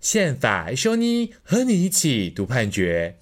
[0.00, 3.18] 宪法奕修你和你一起读判决。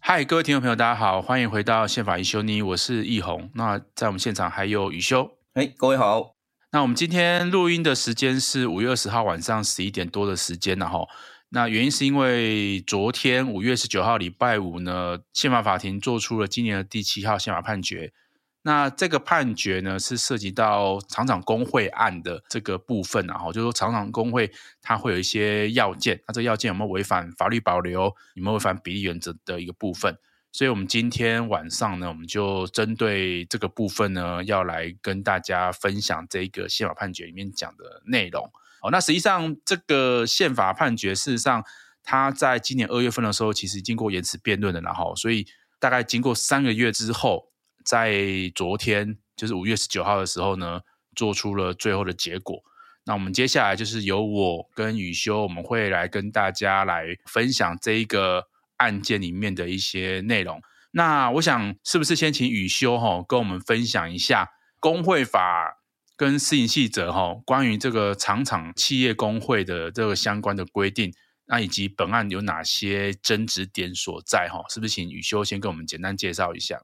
[0.00, 3.50] 嗨，各位听众朋友，大家好，欢迎回到宪法一修妮，我是奕弘。
[3.54, 5.30] 那在我们现场还有雨修。
[5.54, 6.32] 哎，各位好。
[6.70, 11.08] 那我们今天录音的时间是五月二十号晚上十一点多的时间，然后
[11.50, 18.12] 那原因是因为昨天五月十九号礼拜五呢，宪法法庭做出了今年的第七号宪法判决。
[18.62, 24.50] 那这个判决呢，是涉及到厂长工会案的这个部分，然后就是说厂长工会
[24.82, 30.14] 它会有一些要件，那这个要件有没有违反法律保留，有没有违反比例原则的一个部分。
[30.52, 38.50] 所以，我们今天晚上呢，我们就针对这个部分呢，要来跟大家分享这个宪法判决里面讲的内容。
[38.80, 41.64] 好，那实际上这个宪法判决，事实上
[42.02, 45.46] 它在今年二月份的时候，其实经过延迟辩论的，然后所以
[45.78, 47.48] 大概经过三个月之后。
[47.84, 48.12] 在
[48.54, 50.82] 昨天，就是五月十九号的时候呢，
[51.16, 52.62] 做出了最后的结果。
[53.04, 60.60] 那我们接下来就是由我跟宇修，我们会来跟大家来分享这一个案件里面的一些内容。
[60.90, 65.77] 那我想，是不是先请宇修哈，跟我们分享一下工会法
[66.18, 71.14] 跟施行细则哈，关于这个厂场企业工会的这个相关的规定，
[71.46, 74.64] 那以及本案有哪些争执点所在哈？
[74.68, 76.82] 是不是请宇修先跟我们简单介绍一下？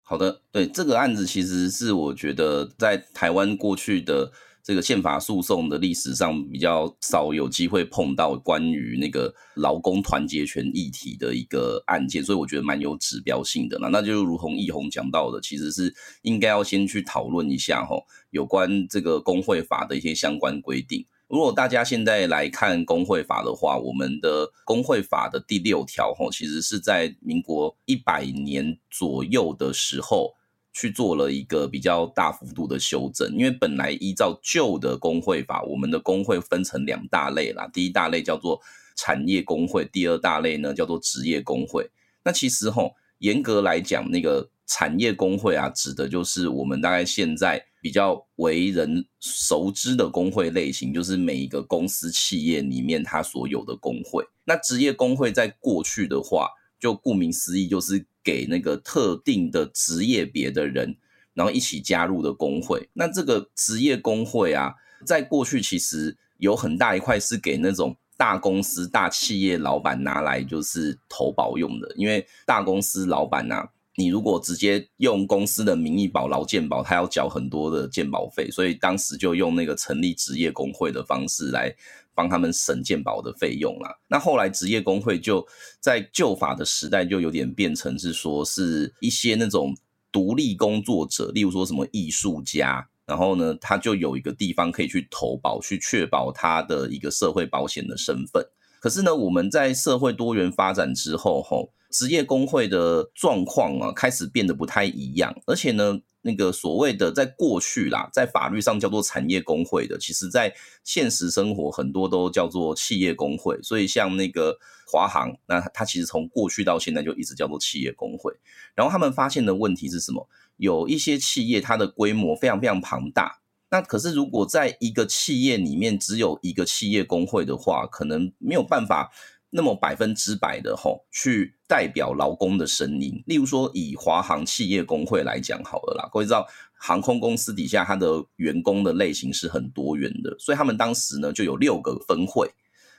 [0.00, 4.32] 好的，对，这个案子其实是我觉得在台湾过去的
[4.70, 13.76] 这个宪法诉讼的历史上比较少有机会碰到关于那个劳工团结权议题的一个案件，所以我觉得蛮有指标性的。
[13.80, 17.96] 那那就如同奕弘讲到的，其实是应该要先去讨论一下哈，
[18.30, 21.04] 有关这个工会法的一些相关规定。
[21.26, 30.32] 如果大家现在来看工会法的话，我们的工会法的第六条吼，其实是在民国一百年左右的时候
[30.72, 33.32] 去做了一个比较大幅度的修正。
[33.36, 38.60] 因为本来依照旧的工会法，我们的工会分成两大类啦，第一大类叫做
[38.96, 41.90] 产业工会，第二大类呢叫做职业工会。
[42.24, 47.66] 那其实吼，严格来讲，那个产业工会啊，指的就是我们大概现在。
[47.82, 54.22] 比较为人熟知的工会类型，就是每一个公司企业里面它所有的工会。
[54.44, 60.96] 那职业工会在过去的话，就顾名思义，就是给那个特定的职业别的人，
[61.34, 62.88] 然后一起加入的工会。
[62.94, 64.74] 那这个职业工会啊，
[65.06, 73.70] 在过去其实有很大一块是给那种大公司、大企业老板拿来就是投保用的，因为大公司老板啊。
[73.96, 81.74] 你如果直接用公司的名义保劳健保，他要缴很多的健保费，所以当时就用那个成立职业工会的方式来
[82.14, 83.96] 帮他们省健保的费用啦。
[84.08, 85.46] 那后来职业工会就
[85.80, 89.74] 在旧法的时代就有点变成是说是一些那种
[90.12, 98.44] 独立工作者，例如说什么艺术家，然后呢，他就有一个地方可以去投保，去确保他的一个社会保险的身份。
[98.80, 101.72] 可是呢，我们在社会多元发展之后，吼。
[101.92, 110.54] 职业工会的状况啊，开始变得不太一样，而且呢，那个所谓的在过去啦，在法律上叫做产业工会的，其实在
[110.84, 113.60] 现实生活很多都叫做企业工会。
[113.62, 118.32] 所以像那个华航，那它其实从过去到现在就一直叫做企业工会。
[118.74, 120.28] 然后他们发现的问题是什么？
[120.56, 129.10] 有一些企业它的规模非常非常庞大，那可是如果在一个企业里面只有一个企业工会的话，可能没有办法。
[129.50, 133.22] 那么百分之百的吼，去代表劳工的声音。
[133.26, 142.50] 例如说，以华航企业工会来讲好了啦，各位知道，航空公司底下它的员工的类型是很多元的，所以他们当时呢就有六个分会。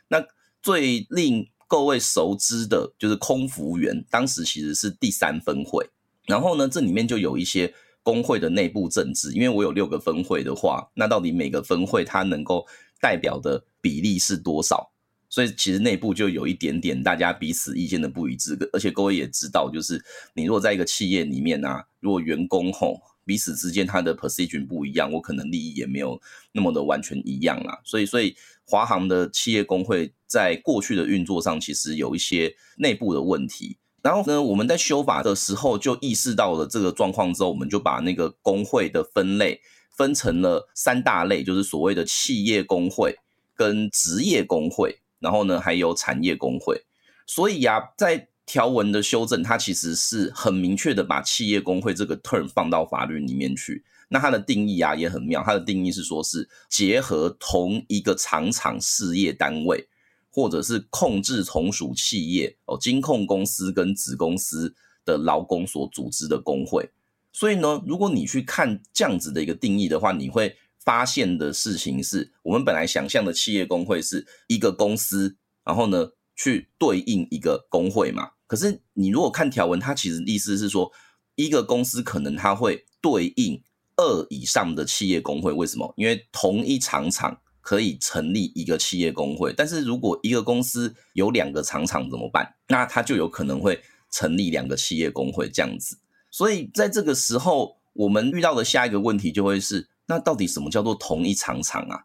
[0.09, 0.23] 那
[0.62, 5.89] 最令各位熟知的就是空服员，当时其实是第三分会。
[6.28, 7.73] 然后呢，这里面就有一些
[8.03, 12.68] 工会的内部政治，因为我有六个分会的话，那到底每个分会它能够
[13.00, 14.91] 代表的比例是多少？
[15.31, 20.04] 所以其实内部就有一点点大家彼此意见的不一致，而且各位也知道，就是
[20.36, 27.80] 你如果在一个企业里面啊，如果员工吼彼此之间他的 position 不一样，我可能利益也没有那么的完全一样啦。
[27.86, 28.36] 所以，所以
[28.66, 33.78] 华航的企业工会在过去的运作上其实有一些内部的问题。
[34.01, 39.62] 然后呢，我们在修法的时候就意识到了这个状况之后，我们就把那个工会的分类
[39.95, 43.19] 分成了三大类，就是所谓的企业工会
[43.56, 44.98] 跟职业工会。
[45.21, 46.83] 然后呢，还有产业工会，
[47.25, 53.85] 所以啊，在条文的修正，它其实是很明确的把企业工会这个 term 放到法律里面去。
[54.09, 59.88] 那它的定义啊也很妙，它的定义是说是结合同一个厂场事业单位，
[60.29, 64.75] 或者是控制从属企业哦，金控公司跟子公司
[65.06, 66.89] 的劳工所组织的工会。
[67.31, 78.31] 所以呢，如果你去看这样子的一个定义的话，你会发现的事情是，我们本来想象的企业工会是一个公司，然后呢去对应一个工会嘛。
[78.48, 80.92] 可是你如果看条文，它其实意思是说，
[81.36, 83.62] 一个公司可能它会对应
[83.95, 85.54] 二以上的企业工会。
[85.54, 85.94] 为什么？
[85.95, 92.56] 因为同一厂厂可以成立一个企业工会，但是如果一个公司有两个厂厂怎么办？
[92.68, 96.00] 那它就有可能会成立两个企业工会这样子。
[96.31, 102.04] 所以在这个时候，我们遇到的下一个问题就会是：那到底什么叫做同一厂场啊？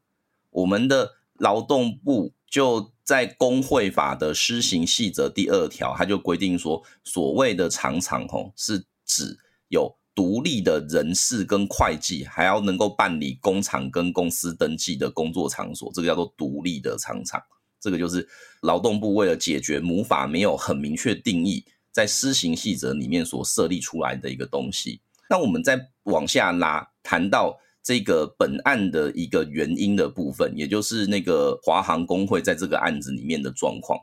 [0.50, 9.37] 我们的劳动部就在工会法的施行细则第二条，它就规定说，所谓的厂场吼，是指
[9.67, 17.43] 有独立的人事跟会计，还要能够办理工厂跟公司登记的工作场所，这个叫做独立的厂场。
[17.81, 18.29] 这个就是
[18.62, 21.64] 劳动部为了解决母法没有很明确定义。
[21.91, 34.00] 在施行细则里面所设立出来的一个东西，那我们再往下拉，谈到这个本案的一个原因的部分，也就是那个华航工会在这个案子里面的状况。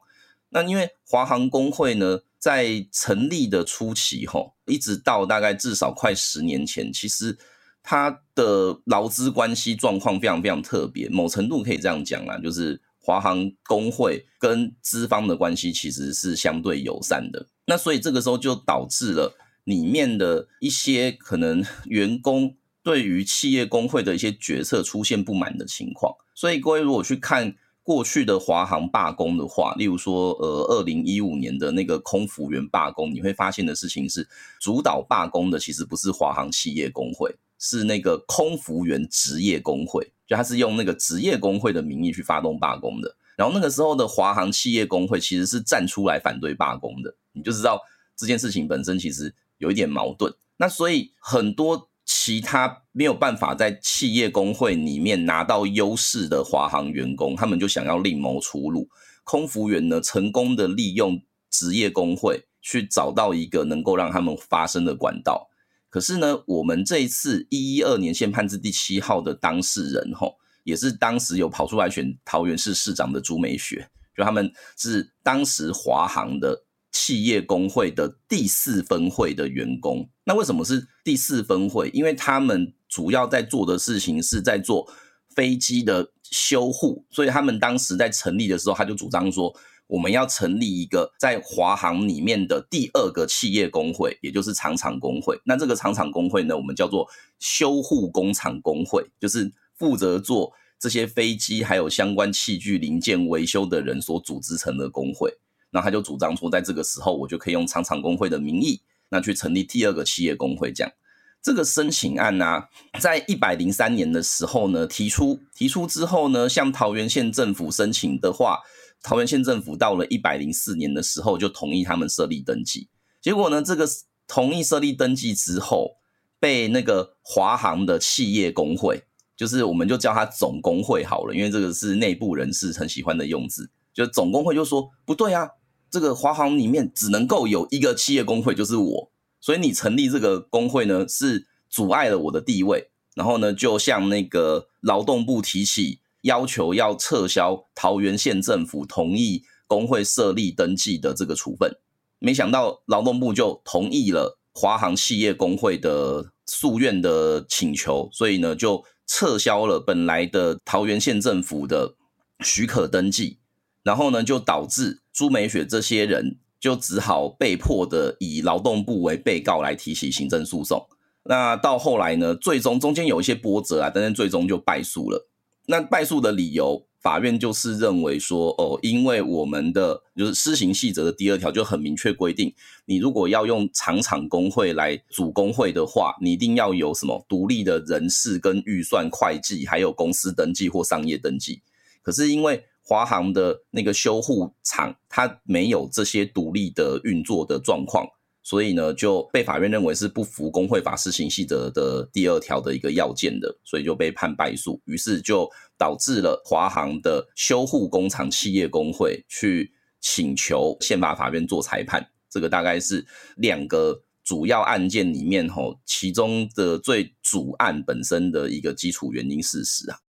[0.51, 7.37] 那因为华航工会呢，在成立的初期，吼，一直到大概至少快十年前，其实
[7.83, 12.81] 它的劳资关系状况非常非常特别，某程度可以这样讲啊，就是。
[13.05, 19.35] 华航工会跟资方的关系其实是相对友善的，那所以这个时候就导致了
[19.65, 26.13] 里面的一些可能员工对于企业工会的一些决策出现不满的情况。
[26.35, 34.27] 所以各位如果去看过去的华航罢工的话，例如说呃二零一五年的那个空服员罢工，你会发现的事情是，
[34.59, 40.11] 主导罢工的其实不是华航企业工会，是那个空服员职业工会。
[40.25, 47.81] 就他是用那个职业工会的名义去发动罢工的，然后那个时候的华航企业工会其实是站出来反对罢工的，你就知道
[48.15, 50.33] 这件事情本身其实有一点矛盾。
[50.55, 58.87] 那所以很多其他没有办法在企业工会里面拿到优势的华航员工，他们就想要另谋出路。
[59.23, 65.49] 空服员呢，成功的利用职业工会去找到一个能够让他们发声的管道。
[65.89, 80.09] 可是呢，我们这一次一一二年宪判字第七号的当事人吼，也是当时有跑出来选桃园市市长的朱美雪，就他们是当时华航的企业工会的第四分会的员工。
[80.23, 81.89] 那为什么是第四分会？
[81.89, 84.89] 因为他们主要在做的事情是在做
[85.35, 89.53] 飞机的修护，所以他们当时在成立的时候，他就主张说。
[89.87, 95.39] 我们要成立一个在华航里面的第二个企业工会，也就是厂厂工会。
[95.43, 97.05] 那这个厂厂工会呢，我们叫做
[97.37, 105.31] 修护工厂工会，就是负责做这些飞机还有相关器具零件维修的人所组织成的工会。
[105.73, 110.71] 那他就主张说，在这个时候，我就可以用厂厂工会的名义，那去成立第二个企业工会。
[110.71, 110.93] 这样，
[111.41, 112.69] 这个申请案呢、啊，
[113.01, 118.59] 在一百零三年的时候呢，提出提出之后呢，向桃园县政府申请的话。
[119.05, 122.87] 桃园县政府到了一百零四年的时候，就同意他们设立登记。
[123.21, 123.85] 结果呢，这个
[124.29, 125.97] 同意设立登记之后，
[126.39, 129.03] 被那个华航的企业工会，
[129.35, 133.69] 就是我们就叫它总工会好了，因为这个是内部人士很喜欢的用字。
[133.93, 135.49] 就总工会就说不对啊，
[135.93, 142.89] 这个华航里面只能够有一个企业工会，就是我，所以你成立这个工会呢，是阻碍了我的地位。
[143.13, 145.99] 然后呢，就向那个劳动部提起。
[146.23, 151.75] 要求要撤销桃园县政府同意工会设立登记的这个处分，
[152.19, 161.95] 没想到劳动部就同意了华航企业工会的诉愿的请求，所以呢就撤销了本来的桃园县政府的
[162.39, 163.39] 许可登记，
[163.83, 170.85] 然后呢就导致朱美雪这些人就只好被迫的以劳动部为被告来提起行政诉讼。
[171.25, 175.29] 那到后来呢，最终中间有一些波折啊，但是最终就败诉了。
[175.67, 182.53] 那败诉的理由，法院就是认为说，哦，因为我们的就是施行细则的第二条就很明确规定，
[182.85, 191.61] 你如果要用厂厂工会来组工会的话，你一定要有什么独立的人事跟预算会计，还有公司登记或商业登记。
[192.01, 198.05] 可是因为华航的那个修护厂，它没有这些独立的运作的状况。
[198.45, 204.81] 所以呢，就被法院认为是不符工会法施行细则的第二条的一个要件的，所以就被判败诉。
[204.83, 209.71] 于是就导致了华航的修护工厂企业工会去
[210.01, 212.05] 请求宪法法院做裁判。
[212.29, 213.05] 这个大概是
[213.37, 219.99] 两个主要案件里面吼，其中的最主案本身的一个基础原因事实啊。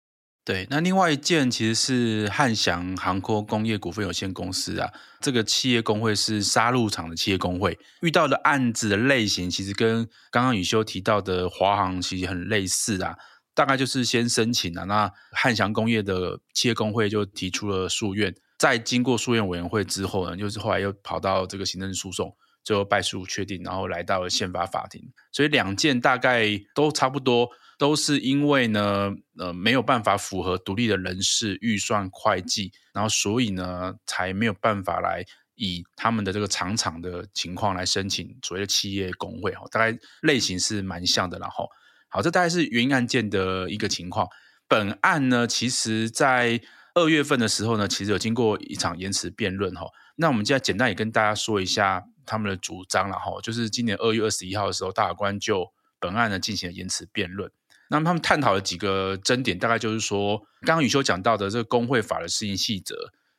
[0.44, 13.16] 对，那另外一件其实是汉翔航空工业股份有限公司啊，这个企业工会是杀戮场的企业工会，遇到的案子的类型其实跟刚刚宇修提到的华航其实很类似啊，
[13.54, 22.30] 大概就是先申请啊，那汉翔工业的企业工会就提出了诉愿，在经过诉愿委员会之后呢，就是后来又跑到这个行政诉讼，
[22.62, 27.48] 最后败诉确定，然后来到了宪法法庭，所以两件大概都差不多。
[27.78, 35.24] 都是因为呢，呃，没有办法符合独立的人事、预算、会计，然后所以呢，才没有办法来
[35.56, 41.68] 以他们的这个厂厂的情况来申请所谓的企业工会哈，大概类型是蛮像的，然后
[42.08, 44.28] 好，这大概是原因案件的一个情况。
[44.66, 46.60] 本案呢，其实在
[46.94, 49.86] 二月份的时候呢，其实有经过一场延迟辩论哈。
[50.16, 57.50] 那我们现在简单也跟大家说一下他们的主张了哈，就是今年二月二十一号的时候，大法官就本案呢进行了延迟辩论。
[57.90, 62.94] 那么他们探讨了几个争点，大概就是说，刚刚宇修讲到的这个工会法的施行细则，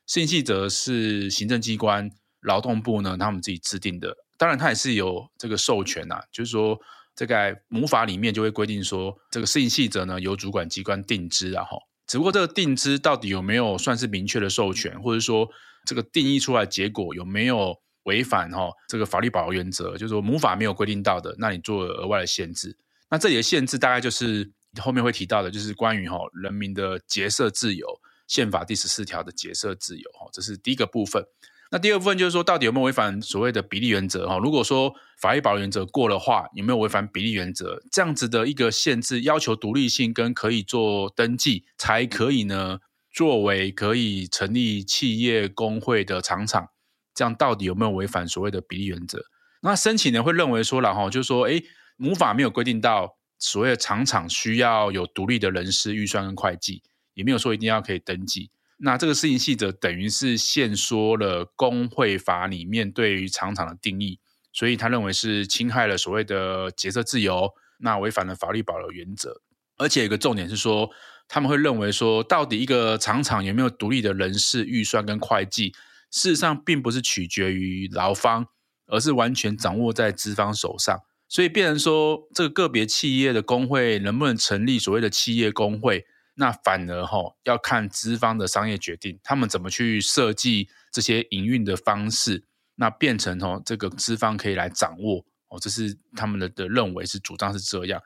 [0.07, 2.09] 施行细则是行政机关
[2.41, 6.79] 劳动部呢他们自己制定的，当然他也是有这个授权呐、啊，就是说
[7.15, 15.49] 这个母法里面就会规定说，这个施行细则呢由主管机关定之啊，哈，只不过这个定之到底有没有算是明确的授权，或者说
[15.85, 22.77] 这个定义出来结果有没有违反哈这个法律保留原则，就是说母法没有规定到的，那你做额外的限制。
[23.15, 27.87] 那这里的限制大概就是后面会提到的，就是关于哈人民的结社自由，
[28.27, 31.23] 宪法第十四条的结社自由哈，这是第一个部分。
[31.71, 34.37] 那第二部分就是说，到底有没有违反所谓的比例原则哈？
[34.37, 37.81] 如果说法律保留原则过的话，有没有违反比例原则？
[37.89, 42.79] 这样子的一个限制，要求独立性跟可以做登记，才可以呢
[43.13, 46.67] 作为可以成立企业工会的厂厂，
[47.13, 49.23] 这样到底有没有违反所谓的比例原则？
[49.61, 51.63] 那申请人会认为说了哈，就是说，哎。
[51.95, 56.83] 母法没有规定到所谓的厂厂需要有独立的人事、预算跟会计，
[57.13, 58.51] 也没有说一定要可以登记。
[58.77, 64.19] 那这个施行细则等于是限缩了工会法里面对于厂厂的定义，
[64.51, 69.41] 所以他认为是侵害了所谓的结社自由，那违反了法律保留原则。
[69.77, 70.89] 而且有个重点是说，
[71.27, 75.73] 他们会认为说，到底一个厂厂有没有独立的人事、预算跟会计，
[76.11, 78.47] 事实上并不是取决于劳方，
[78.87, 80.99] 而是完全掌握在资方手上。
[81.27, 86.05] 所以，变成说这个个别企业的工会能不能成立所谓的企业工会，
[86.35, 92.43] 那反而哈要看资方的商业决定，他们怎么去设计这些营运的方式，
[92.75, 98.01] 那变成哦这个资方可以来掌握哦，这是他们的的认为是主张是这样。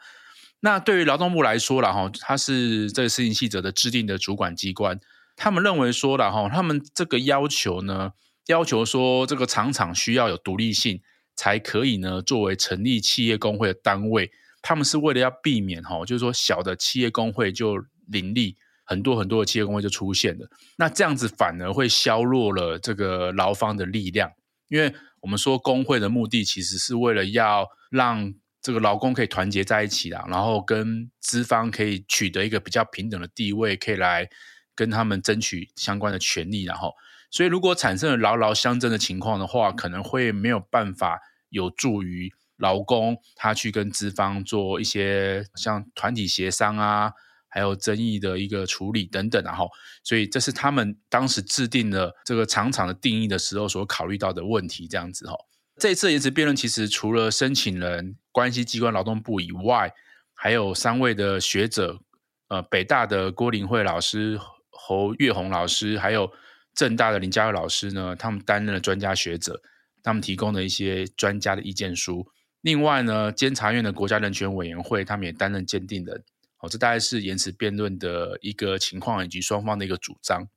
[0.62, 4.98] 那对于劳动部来说了哈，他是这个施行细则的制定的主管机关，
[5.36, 8.14] 他们认为说了哈，他们这个要求呢，
[8.48, 11.02] 要求说这个厂厂需要有独立性。
[11.40, 14.30] 才可以呢，作为成立企业工会的单位，
[14.62, 17.78] 他们是为了要避免哈，就是说小的企业工会就
[18.08, 24.30] 林立，很多很多的企业工会就出现了，那这样子反而会削弱了这个劳方的力量，
[24.68, 34.28] 因为我们说工会的目的其实是为了要让这个劳工可以团结在一起啦，然后跟资方可以取得一个比较平等的地位，可以来
[34.76, 36.94] 跟他们争取相关的权利，然后，
[37.32, 41.22] 所以如果产生了劳劳相争的情况的话，可能会没有办法。
[41.50, 47.14] 有助于劳工他去跟资方做一些像团体协商啊，
[47.48, 49.70] 还有争议的一个处理等等，然后，
[50.04, 55.36] 所以这是他们当时制定了这个厂厂的定义的时候所考虑到的问题，这样子哈。
[55.78, 59.94] 这次言词辩论其实除了申请人关系机关劳动部以外，
[60.34, 62.02] 还有三位的学者，
[62.50, 64.38] 呃，北大的郭林慧老师、
[64.70, 66.30] 侯月红老师，还有
[66.76, 69.62] 政大的林嘉佑老师呢，他们担任了专家学者。
[70.10, 72.28] 他们提供的一些专家的意见书，
[72.62, 76.24] 另外呢，监察院的国家人权委员会，他们也担任鉴定人。
[76.62, 80.48] 哦，这大概是言词辩论的一个情况以及双方的一个主张。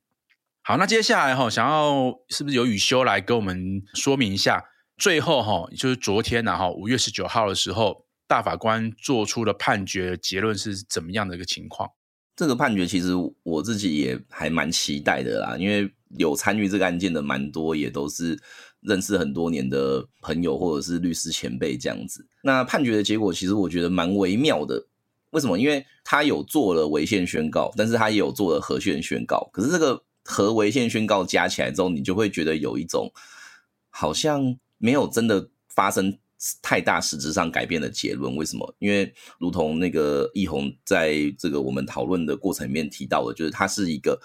[0.63, 4.65] 好，那接下来哈，想要是不是由宇修来跟我们说明一下？
[4.97, 11.91] 最后哈，就是昨天呢哈，五月十九号的时候，大法官做出了判决，结论是怎么样的一个情况？
[12.35, 13.11] 这个判决其实
[13.43, 18.41] 我自己也还蛮期待的啦，因为有参与这个案件的蛮多，也都是。
[18.83, 22.25] 认识很多年的朋友，或者是律师前辈这样子。
[22.43, 24.85] 那判决的结果，其实我觉得蛮微妙的。
[25.31, 25.57] 为什么？
[25.57, 29.49] 因为他有做了违宪宣告，但是他也有做了合宪宣告。
[29.51, 33.11] 可是这个合违宪宣告加起来之后，你就会觉得有一种
[33.89, 36.17] 好像没有真的发生
[36.61, 38.35] 太大实质上改变的结论。
[38.35, 38.75] 为什么？
[38.79, 44.19] 因为如同那个奕弘在这个我们讨论的过程里面提到的，就是它是一个。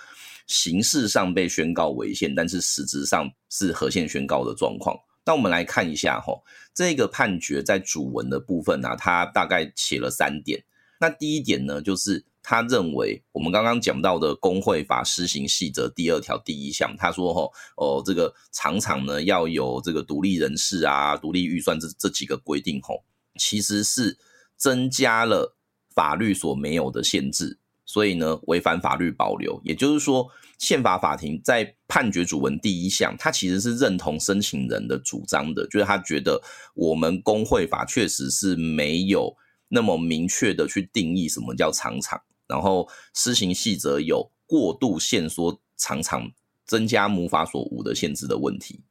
[0.49, 4.99] 形式上被宣告违宪，但是实质上是合宪宣告的状况。
[5.25, 6.33] 那我们来看一下哈，
[6.75, 10.65] 这个判决在主文的部分呢、啊，它大概写了三点。
[10.99, 23.05] 那第一点呢，就是他认为我们刚刚讲到的工会法施行细则第二条第一项，他说吼哦，这个厂场呢要有这个独立人事啊、独立预算这这几个规定吼，
[23.39, 24.19] 其实是
[24.57, 25.55] 增加了
[25.95, 29.59] 法律所没有的限制，所以呢违反法律保留。
[29.65, 30.29] 也就是说，
[30.59, 36.43] 宪法法庭在判决主文第一项，他其实是认同申请人的主张的，就是他觉得
[36.75, 39.35] 我们工会法确实是没有
[39.69, 42.21] 那么明确的去定义什么叫厂场。
[42.47, 46.31] 然后施行细则有过度限缩厂场，
[46.67, 48.83] 增加母法所无的限制的问题。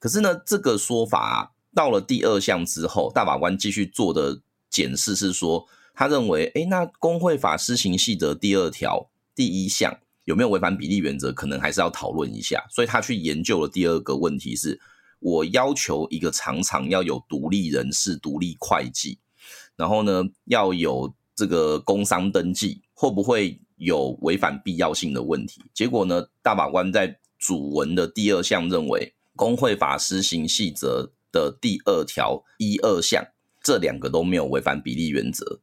[0.00, 12.66] 可是呢，这个说法，到了第二项之后，大法官继续做的检视是说，他认为，诶，那工会法施行细则第二条第一项有没有违反比例原则，可能还是要讨论一下。
[12.68, 14.80] 所以他去研究了第二个问题是，
[15.20, 19.18] 我要求一个厂场要有独立人事、独立会计，
[19.76, 22.82] 然后呢，要有这个工商登记。
[22.96, 25.60] 会不会有违反必要性的问题？
[25.74, 33.26] 结果呢，大法官在主文的第二项认为，工会法施行细则的第二条一二项
[33.60, 35.60] 这两个都没有违反比例原则。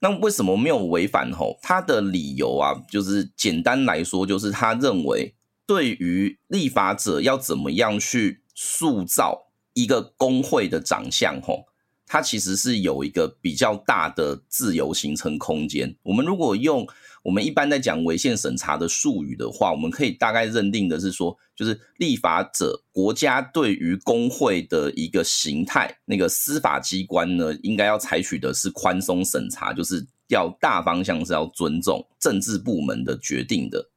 [0.00, 1.32] 那为什么没有违反？
[1.32, 5.34] 吼，他的理由啊，就是简单来说，就是他认为
[5.66, 11.67] 对于立法者要怎么样去塑造一个工会的长相，吼。
[12.08, 15.94] 它其实是有一个比较大的自由形成空间。
[16.02, 16.86] 我们如果用
[17.22, 33.90] 我们一般在讲违宪审查的术语的话，我们可以大概认定的是说，就是立法者国家对于工会的一个形态，那个司法机关呢，应该要采取的是宽松审查，就是要大方向是要尊重政治部门的决定的。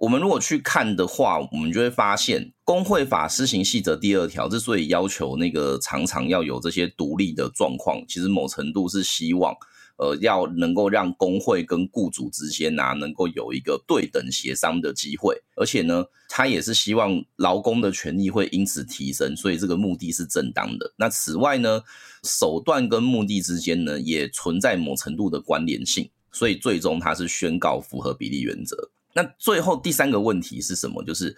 [0.00, 9.54] 我们如果去看的话，我们就会发现，工会法施行细则第二条之所以要求那个常常要有这些独立的状况，其实某程度是希望，
[9.98, 20.94] 呃，要能够让工会跟雇主之间啊，能够有一个对等协商的机会，而且呢，他也是希望劳工的权益会因此提升，所以这个目的是正当的。
[20.96, 21.82] 那此外呢，
[22.22, 28.90] 手段跟目的之间呢，也存在某程度的关联性，所以最终他是宣告符合比例原则。
[29.14, 31.02] 那最后第三个问题是什么？
[31.02, 31.36] 就是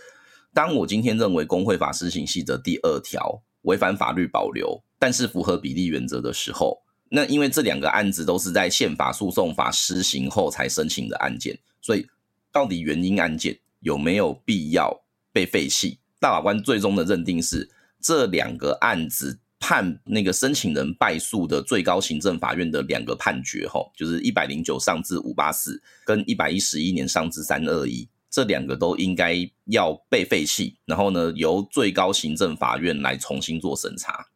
[0.52, 12.06] 当我今天认为工会法施行细则第二条违反法律保留，但是符合比例原则的时候，那因为这两个案子都是在宪法诉讼法施行后才申请的案件，所以
[12.50, 15.98] 到底原因案件有没有必要被废弃？
[16.20, 19.38] 大法官最终的认定是这两个案子。
[19.62, 34.26] 判那个申请人败诉的最高行政法院的两个判决，吼，就是一百零九上字五八四跟一百一十一年上字三二一，这两个都应该要被废弃，然后呢，由最高行政法院来重新做审查。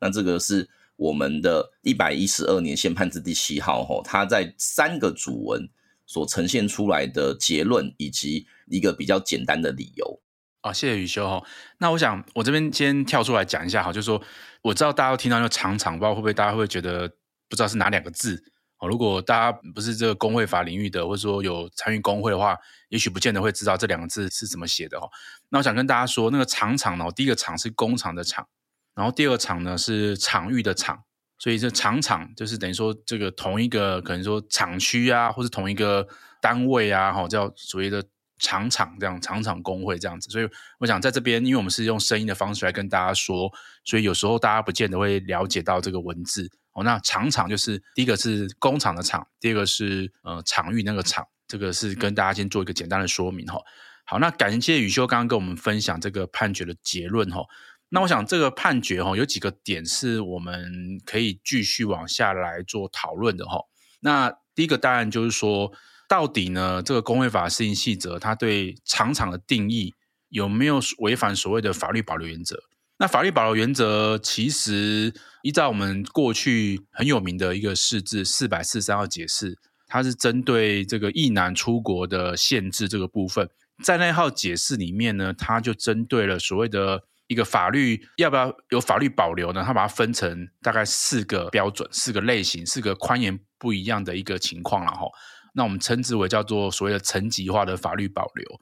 [0.00, 5.68] 那这个是我们的一百一十二年宪判字第七号，吼，它在三个主文
[6.06, 10.20] 所呈现出来的结论，以及一个比较简单的理由。
[10.62, 11.44] 啊、哦，谢谢宇修哈。
[11.78, 14.22] 那我想我这边先跳出来讲一下哈，就是说
[14.62, 17.08] 我知道大家都听到那个厂场，不知道会不会大家会觉得
[17.48, 18.40] 不知道是哪两个字
[18.78, 18.86] 哦？
[18.88, 22.56] 如果大家不是这个工会法领域的，或者说有参与工会的话，
[22.90, 25.08] 也许不见得会知道这两个字是怎么写的哈。
[25.48, 28.46] 那我想跟大家说，那个厂场呢，第一个厂是工厂的厂，
[28.94, 31.02] 然后第二个厂呢是场域的场，
[31.38, 36.06] 所以这厂场就是等于说这个同一个可能说厂区啊，或是同一个
[36.40, 38.04] 单位啊，哈，叫所谓的。
[38.42, 40.48] 厂场这样，厂场工会这样子，所以
[40.80, 43.50] 我想在这边，因为我们是用声音的方式来跟大家说，
[43.84, 46.82] 所以有时候大家不见得会了解到这个文字哦。
[46.82, 53.60] 那厂场就是第一个是工厂的厂，第二个是呃场域那个厂，这个是跟大家先做一个简单的说明哈。
[54.04, 57.42] 好，那感谢宇修刚刚跟我们分享这个判决的结论哈。
[57.90, 63.60] 那我想这个判决哈有几个点是我们可以继续往下来做讨论的哈。
[64.00, 65.72] 那第一个当然就是说。
[66.12, 66.82] 到底呢？
[66.82, 69.94] 这个工会法施行细则，它对厂场的定义
[70.28, 72.62] 有没有违反所谓的法律保留原则？
[72.98, 83.48] 那法律保留原则其实依照我们过去很有名的一个释字四百四十三号解释，它是针对这个役男出国的限制这个部分，
[83.82, 89.64] 在那号解释里面呢，它就针对了所谓的一个法律要不要有法律保留呢？
[89.66, 95.10] 它把它分成大概四个标准、四个类型、四个宽严不一样的一个情况，然后。
[95.52, 98.60] 那我们称之为叫做所谓的层级化的法律保留。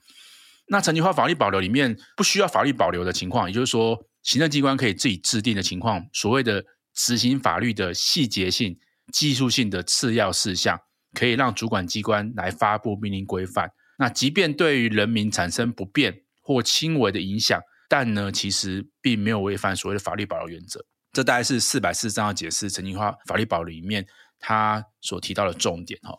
[0.69, 8.79] 那层级化法律保留里面不需要法律保留的情况，也就是说行政机关可以自己制定的情况，所谓的执行法律的细节性、
[9.13, 10.79] 技术性的次要事项，
[11.13, 13.71] 可以让主管机关来发布命令规范。
[13.99, 20.85] 那即便对于人民产生不便或轻微的影响，但呢，其实并没有违反所谓的法律保留原则。
[21.13, 24.07] 这大概是四百四十三号解释层级化法律保留里面
[24.39, 26.17] 他所提到的重点哈。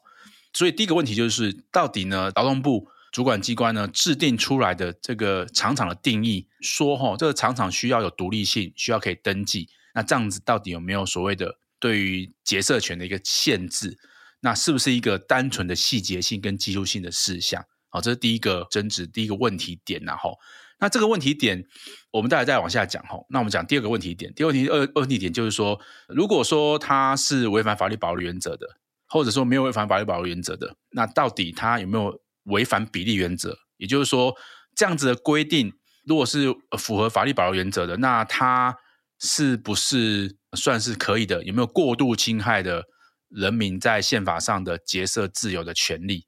[0.53, 13.97] 所以第一个问题就是，到底呢，劳动部主管机关呢制定出来的这个厂厂的定义，说哈，这个厂厂需要有独立性，需要可以登记，那这样子到底有没有所谓的对于结社权的一个限制？
[14.41, 17.63] 那是不是一个单纯的细节性跟技术性的事项？
[17.89, 20.37] 好，这是第一个争执，第一个问题点，然后，
[20.79, 21.63] 那这个问题点，
[22.11, 23.19] 我们大家再往下讲哈。
[23.29, 28.65] 那我们讲第二个问题点，第二个问题二问题点就是说，如果说他是违反法律保留原则的，
[29.12, 33.58] 或者说没有违反法律保留原则的，那到底他有没有违反比例原则？
[33.78, 34.36] 也就是说，
[34.76, 35.74] 这样子的规定，
[36.06, 36.47] 如果是
[36.78, 38.76] 符合法律保留原则的，那他
[39.19, 41.43] 是不是算是可以的？
[41.43, 42.86] 有没有过度侵害的？
[43.34, 46.26] 人民在宪法上的结社自由的权利，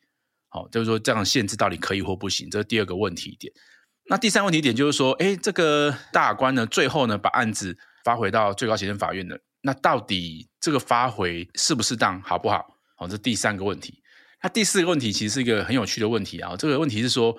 [0.48, 3.52] 好，就是说这样限制到底可以或不行，这是第二个问题点。
[4.06, 12.73] 那第三问题点就是说，哎，这个大官呢，最后呢把案子发回到最高行政法院了，那到底这个发回适不适当，好不好？
[13.08, 14.02] 这第三个问题。
[14.42, 17.36] 那第四个问题其实是一个很有趣的问题啊，这个问题是说，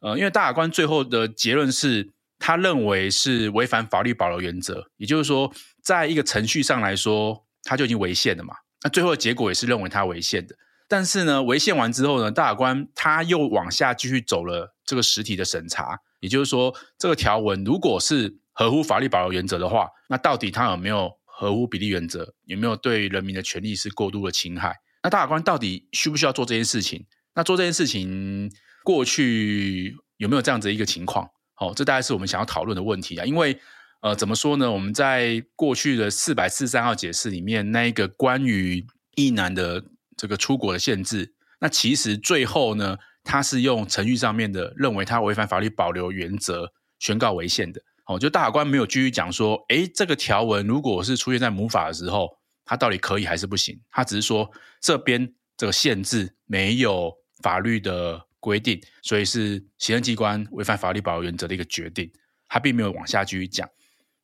[0.00, 5.52] 呃，因为大法官最后的结论是他认为是违反法律保留原则，也就是说，
[5.82, 8.54] 在一个程序上来说，他就已经违宪了嘛。
[8.82, 10.54] 那最后的结果也是认为它违宪的，
[10.88, 24.76] 但是呢，违宪完之后呢，大法官他又往下继续走了这个实体的审查，也就是说，这个条文如果是合乎法律保留原则的话，那到底它有没有合乎比例原则，有没有对人民的权利是过度的侵害？
[25.02, 27.06] 那大法官到底需不需要做这件事情？
[27.34, 28.50] 那做这件事情
[28.84, 31.28] 过去有没有这样子一个情况？
[31.60, 33.58] 哦，这大概是我们想要讨论的问题啊，因为。
[34.00, 34.70] 呃，怎么说呢？
[34.70, 39.82] 我们在过去的四百四十三号解释里面，那一个关于一男的
[40.16, 47.80] 这个出国的限制，那其实最后呢，他是用程序上面的认为他违反法律保留原则，宣告违宪的。
[48.06, 52.37] 哦，就大法官没有继续讲说，诶，这个条文如果是出现在母法的时候，
[52.68, 53.80] 它到底可以还是不行？
[53.90, 57.10] 他只是说这边这个限制没有
[57.42, 62.12] 法律的规定，所以是行政机关违反法律保留原则的一个决定，
[62.46, 63.66] 他并没有往下继续讲。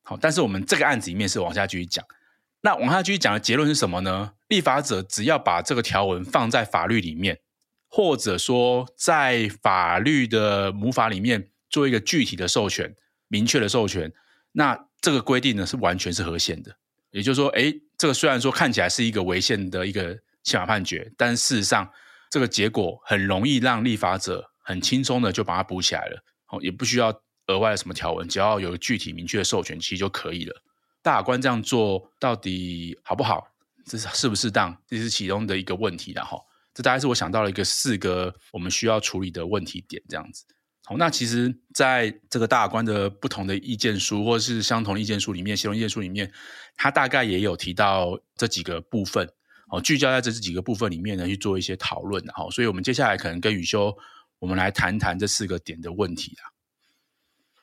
[0.03, 2.05] 好，但是我们这个案子里面是往下继续讲，
[2.61, 4.33] 那往下继续讲的结论是什么呢？
[4.47, 7.39] 立法者只要把这个条文放在法律里面，
[7.87, 12.95] 或者说在法律的母法里面做一个具体的授权、
[13.27, 14.13] 明确的授权，
[14.51, 16.77] 那这个规定呢是完全是合宪的。
[17.09, 21.89] 也就是说，诶，这个虽然说看起来是一个违宪的一个宪法判决，但事实上
[22.29, 27.13] 这个结果很容易让立法者很轻松的就把它补起来了，哦，也不需要。
[27.47, 30.63] 额外的什么条文，只要有具体明确的授权，其实就可以了。
[31.03, 33.47] 大法官这样做到底好不好？
[33.85, 34.75] 这是适不适当？
[34.87, 36.11] 这是其中的一个问题。
[36.11, 40.01] 然后，这大概是我想到了一个四个我们需要处理的问题点。
[40.09, 40.43] 这样子，
[40.87, 46.31] 好，那其实在这个大法官的不同的意见书，或者是相同意见书里面，协同意见书里面，
[46.77, 49.27] 他大概也有提到这几个部分，
[49.71, 52.23] 哦，聚焦在这几个部分里面呢去做一些讨论。
[52.35, 53.97] 好，所以我们接下来可能跟宇修，
[54.37, 56.51] 我们来谈谈这四个点的问题啦。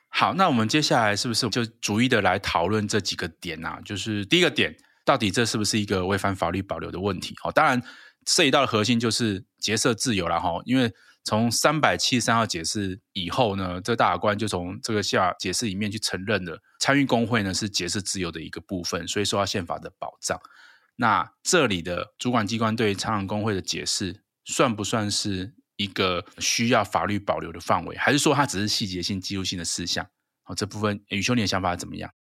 [0.09, 3.81] 好，那我们接下来是不是就逐一的来讨论这几个点啊？
[3.85, 7.37] 就是第一个点，到底这是不是一个违反法律保留的问题？
[7.41, 7.81] 好，当然
[8.27, 10.61] 涉及到的核心就是结社自由了哈。
[10.65, 10.93] 因为
[11.25, 20.41] 从三百七十三号解释以后呢，这大法官就从这个下解释里面去承认了参与工会呢是解释自由的一个部分，所以受到宪法的保障。
[20.97, 25.55] 那这里的主管机关对于参与工会的解释，算不算是？
[25.77, 30.07] 一个需要法律保留的范围，还是说它只是细节性、技术性的事项？
[30.45, 32.13] 好，这部分宇修你的想法怎么样？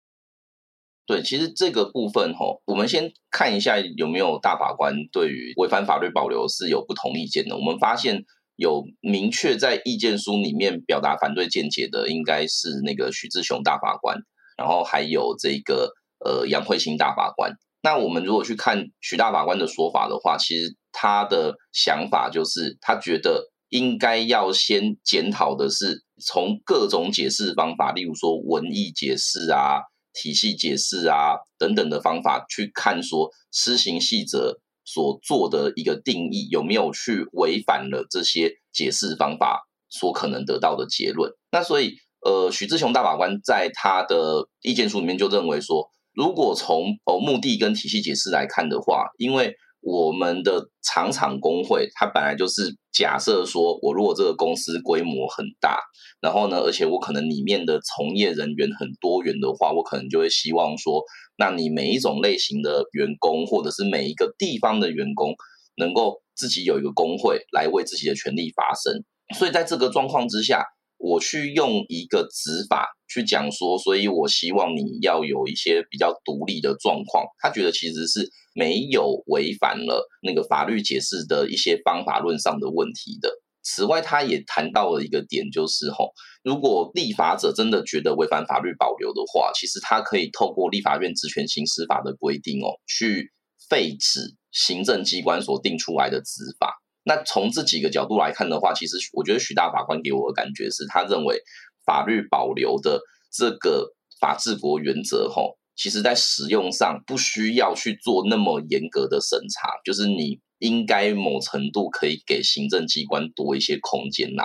[1.06, 7.56] 对，其实这个部分哈，我们先看一下有没有大法官对于违反法律保留是有不同意见的。
[7.56, 8.24] 我们发现
[8.56, 14.16] 有明确在意见书里面表达反对见解的，应该是那个许志雄大法官，
[14.56, 15.92] 然后还有这个
[16.24, 17.52] 呃杨慧卿大法官。
[17.82, 23.48] 那我们如果去看许大法官的说法的话，其实他的想法就是他觉得。
[23.72, 29.80] 应该要先检讨的是，从各种解释方法，例如说文义解释啊、
[30.12, 41.32] 体系解释啊等等的方法去看，说施行细则所做的一个定义有没有去违反了这些解释方法所可能得到的结论。
[41.50, 55.80] 那所以，呃，许志雄大法官在他的意见书里面就认为说，如果从哦目的跟体系解释来看的话，因为我们的厂厂工会，它本来就是假设说，我如果这个公司规模很大，
[56.20, 61.02] 然后呢，而且我可能里面的从业人员很多元的话，我可能就会希望说，
[61.36, 65.34] 那你每一种类型的员工，或者是每一个地方的员工，
[65.76, 69.04] 能够自己有一个工会来为自己的权利发声。
[69.38, 70.64] 所以在这个状况之下，
[70.98, 77.24] 我去用一个执法去讲说，所以我希望你要有一些比较独立的状况。
[77.38, 78.30] 他觉得其实是。
[78.54, 83.30] 没有违反了那个法律解释的一些方法论上的问题的。
[83.62, 93.32] 此外，他也谈到了一个点，就是吼，如果立法者真的觉得违反法律保留的话，其实他可以透过立法院职权行使法的规定哦，去
[93.70, 96.74] 废止行政机关所定出来的执法。
[97.04, 101.40] 那从这几个角度来看的话，其实我觉得许大法官给我的感觉是他认为
[101.84, 103.00] 法律保留的
[103.32, 114.44] 这个法治国原则，吼，其实在使用上不需要去做那么严格的审查，就是你应该某程度可以给行政机关多一些空间呐。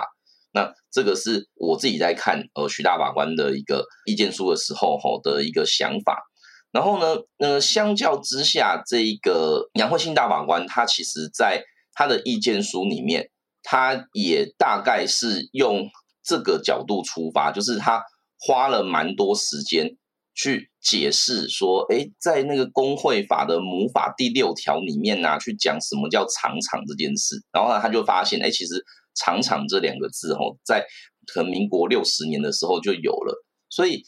[0.52, 6.24] 那这个是我自己在看呃徐大法官的一个意见书的时候吼的一个想法。
[6.72, 13.30] 然后呢，呃，相较之下，这一个杨惠钦大法官他其实在他的意见书里面，
[13.62, 15.88] 他也大概是用
[16.24, 18.02] 这个角度出发，就是他
[18.40, 19.96] 花了蛮多时间
[20.38, 27.34] 去解释说，哎，在那个公会法的母法第六条里面呢、去讲什么叫常常这件事。
[27.52, 28.84] 然后呢，他就发现，哎，其实
[29.16, 30.86] 常常这两个字哦，在
[31.26, 33.44] 可能民国六十年的时候就有了。
[33.68, 34.04] 所以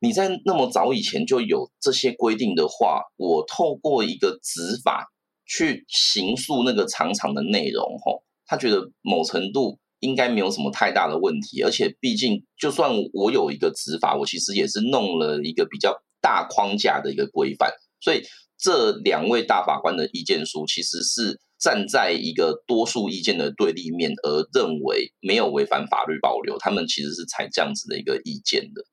[0.00, 5.10] 你在那么早以前就有这些规定的话，我透过一个执法。
[5.46, 18.22] 去刑诉那个常常的内容，吼，他觉得某程度应该没有什么太大的问题，而且毕竟就算我有一个执法，我其实也是弄了一个比较大框架的一个规范，所以
[18.58, 28.84] 这两位大法官的意见书其实是站在一个多数意见的对立面，而认为没有违反法律保留，他们其实是采这样子的一个意见的。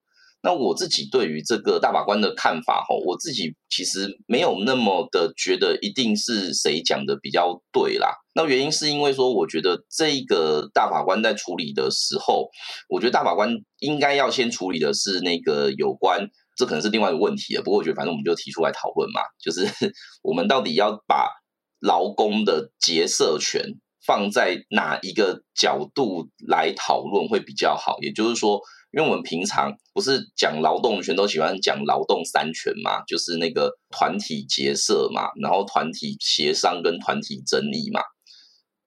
[0.43, 8.15] 那我自己对于这个大法官的看法，哈，我自己其实没有那么的觉得一定是谁讲的比较对啦。
[8.33, 12.49] 那原因是因为说，我觉得这个大法官在处理的时候，
[12.89, 16.27] 我觉得大法官应该要先处理的是那个有关，
[16.57, 17.61] 这可能是另外一个问题了。
[17.61, 19.67] 不过我觉得反正我们就提出来讨论嘛，就是
[20.23, 21.29] 我们到底要把
[21.79, 23.63] 劳工的结社权
[24.07, 27.99] 放在哪一个角度来讨论会比较好？
[28.01, 28.59] 也就是说。
[28.91, 38.01] 因为我们平常不是讲劳动权都喜欢讲劳动三权嘛，就是那个团体结社嘛，然后团体协商跟团体争议嘛。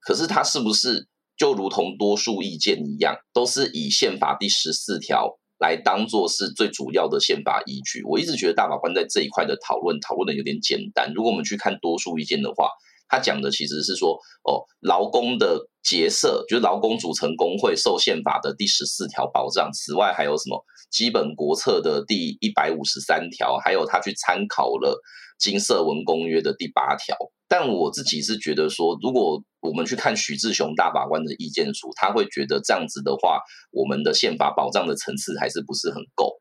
[0.00, 8.02] 可是它是不是就如同多数意见一样，都是以宪法第十四条来当做是最主要的宪法依据？
[8.04, 11.12] 我一直觉得大法官在这一块的讨论讨论的有点简单。
[11.14, 12.68] 如果我们去看多数意见的话，
[13.08, 19.70] 他讲的其实是说，哦，劳工的结社，就是劳工组成工会，受宪法的第十四条保障。
[19.72, 24.98] 此外，还有什么基本国策的第一百五十三条，还有他去参考了
[25.38, 27.14] 金色文公约的第八条。
[27.46, 33.38] 但我自己是觉得说，如果我们去看许志雄大法官的意见书，他会觉得这样子的话，
[33.70, 36.40] 我们的宪法保障的层次还是不是很够。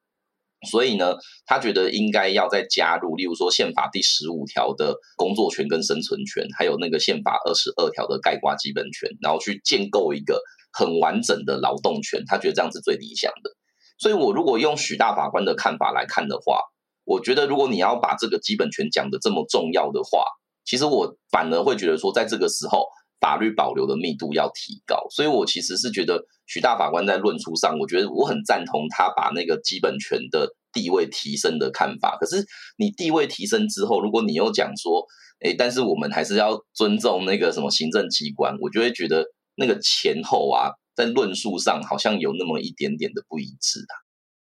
[0.66, 12.24] 所以呢，他觉得应该要再加入，例如说宪法第十五条的工作权跟生存权，还有那个宪法二十二条的概括基本权，然后去建构一个很完整的劳动权。
[12.26, 13.52] 他觉得这样是最理想的。
[14.00, 16.60] 所以，我如果用许大法官的看法来看的话，
[17.06, 20.26] 我觉得如果你要把这个基本权讲得这么重要的话，
[20.66, 22.86] 其实我反而会觉得说，在这个时候。
[23.24, 32.18] 法律保留的密度要提高，所以我其实是觉得许大法官在论述上，我觉得我很赞同他把那个基本权的地位提升的看法。
[32.20, 32.46] 可是
[32.78, 35.06] 你地位提升之后，如果你又讲说，
[35.40, 39.24] 诶，但是我们还是要尊重那个什么行政机关，我就会觉得
[39.56, 43.96] 那个前后啊，在论述上好像有那么一点点的不一致啊。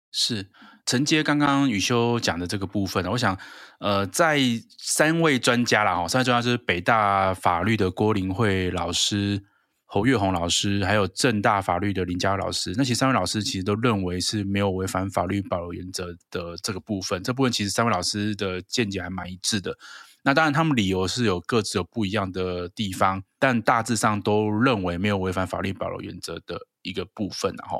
[0.09, 0.49] 是。
[0.89, 3.37] 承接刚刚宇修讲的这个部分，我想，
[3.79, 4.39] 呃，在
[4.79, 9.43] 三位专家啦，哈，三位专家就是北大法律的郭玲慧老师、
[9.85, 12.73] 侯月红老师，还有政大法律的林佳老师。
[12.75, 17.21] 那其实三位老师其实都认为是没有违反法律保留原则的这个部分。
[17.21, 19.77] 这部分其实三位老师的见解还蛮一致的。
[20.23, 27.79] 那当然，他们理由是有各自有不一样的地方，但大致上都认为没有违反法律保留原则的一个部分，然后。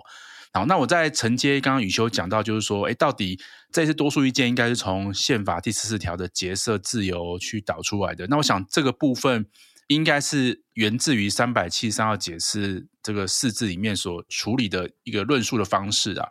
[0.52, 3.40] 好，那我再承接刚刚宇修讲到，就是说，哎，到底
[3.72, 8.26] 这次多数意见应该是从宪法第十四条的结社自由去导出来的。
[8.28, 9.46] 那我想这个部分
[9.90, 16.28] 应该是源自于三百七十三号解释这个释字里面所处理的一个论述的方式啊。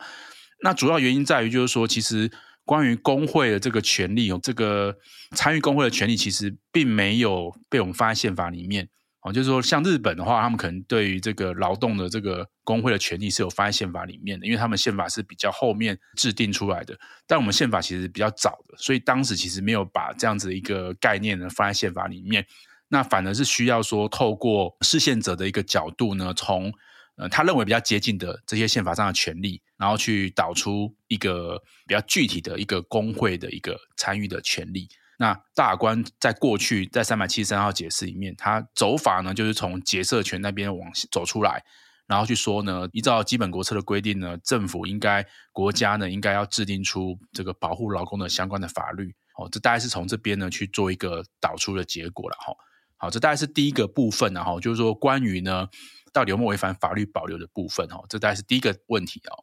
[0.65, 2.29] 那主要原因在于，就是说，其实
[2.65, 4.97] 关于工会的这个权利，这个
[5.37, 8.89] 参与工会的权利，其实并没有被我们放在宪法里面。
[9.23, 16.97] 哦，就是说，像日本的话，他们可能对于这个劳动的这个工会的权利是有放在宪法里面的，因为他们宪法是比较后面制定出来的。
[17.27, 22.47] 但我们宪法其实比较早的，所以当时其实没有把这样子一个概念呢放在宪法里面。
[22.91, 26.73] 那反而是需要说，透过释宪者的一个角度呢，从
[27.17, 34.89] 呃他认为比较接近的这些宪法上的权利，然后去导出一个比较具体的一个工会的一个参与的权利。
[35.21, 41.65] 那大法官在过去在三百七十三号解释里面，他走法呢就是从结社权那边往走出来，
[42.07, 49.15] 然后去说呢，依照基本国策的规定呢，政府应该国家呢应该要制定出这个保护劳工的相关的法律。
[49.37, 52.55] 哦，这大概是从这边呢去做一个导出的结果了哈。
[52.97, 55.69] 好，这大概是第一个部分，然后就是说关于呢
[56.13, 59.35] 到底有没有违反法律保留的部分哦，这大概是第一个问题哦。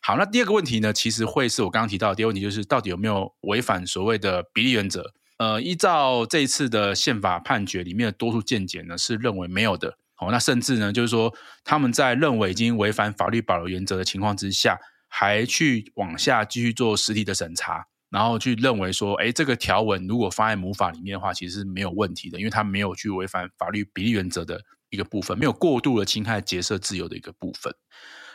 [0.00, 5.12] 好，那第二个问题呢，其实会是我刚刚提到的第二个问题，就是到底有没有违反所谓的比例原则？
[5.38, 9.96] 呃，依照这一次的宪法判决里面的多数见解呢，是认为没有的。
[10.14, 14.76] 好，那甚至呢，就是说他们在认为已经违反法律保留原则的情况之下，
[15.08, 27.72] 还去往下继续做实体的审查，然后去认为说，哎，这个条文如果放在母法里面的话，其实是没有问题的，因为它没有去违反法律比例原则的一个部分，没有过度的侵害结社自由的一个部分。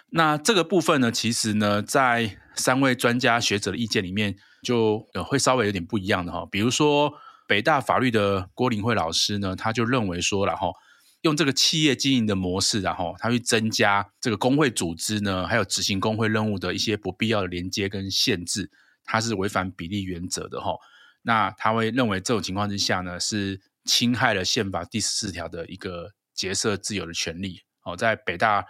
[0.09, 6.47] 那这个部分呢，其实呢，在三位专家学者的意见里面，就呃会稍微有点不一样的哈。
[6.49, 7.13] 比如说，
[7.47, 10.73] 北大法律的郭林慧老师呢，他就认为说，然后
[11.21, 18.71] 用这个企业经营的模式，然后他去增加这个工会组织呢，还有执行工会任务的一些不必要的连接跟限制，
[19.03, 20.75] 它是违反比例原则的哈。
[21.21, 28.65] 那他会认为这种情况之下呢，是侵害了宪法第十四条的一个结社自由的权利哦，在北大。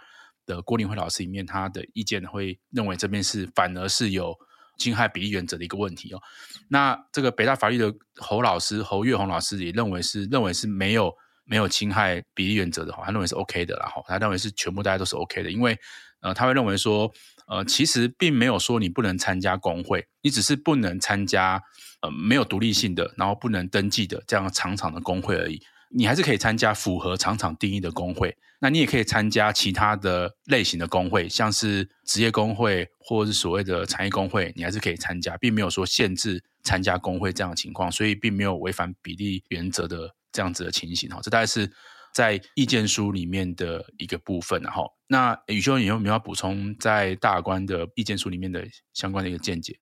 [0.46, 4.36] 的郭林慧老师里面，他的意见会认为这边是反而是有
[4.78, 6.20] 侵害比例原则的一个问题哦。
[6.68, 11.12] 那这个北大法律的侯老师侯月红老师也认为是认为是没有
[11.44, 14.02] 没有侵害比例原则的话，他认为是 OK 的啦哈。
[14.06, 15.78] 他认为是全部大家都是 OK 的，因为
[16.20, 17.12] 呃他会认为说
[17.46, 21.62] 呃其实并没有说你不能参加工会，你只是不能参加
[22.00, 25.60] 呃没有独立性的，然后不能登记的这样长长的工会而已。
[25.96, 41.20] 你还是可以参加符合厂场定义的工会，那你也可以参加其他的类型的工会，像是职业工会或者是所谓的产业工会，你还是可以参加，并没有说限制参加工会这样的情况，所以并没有违反比例原则的这样子的情形哈。
[41.22, 41.70] 这大概是
[42.14, 49.78] 在意见书里面的一个部分，然后那宇修你有没有要补充在大法官的意见书里面的相关的一个见解？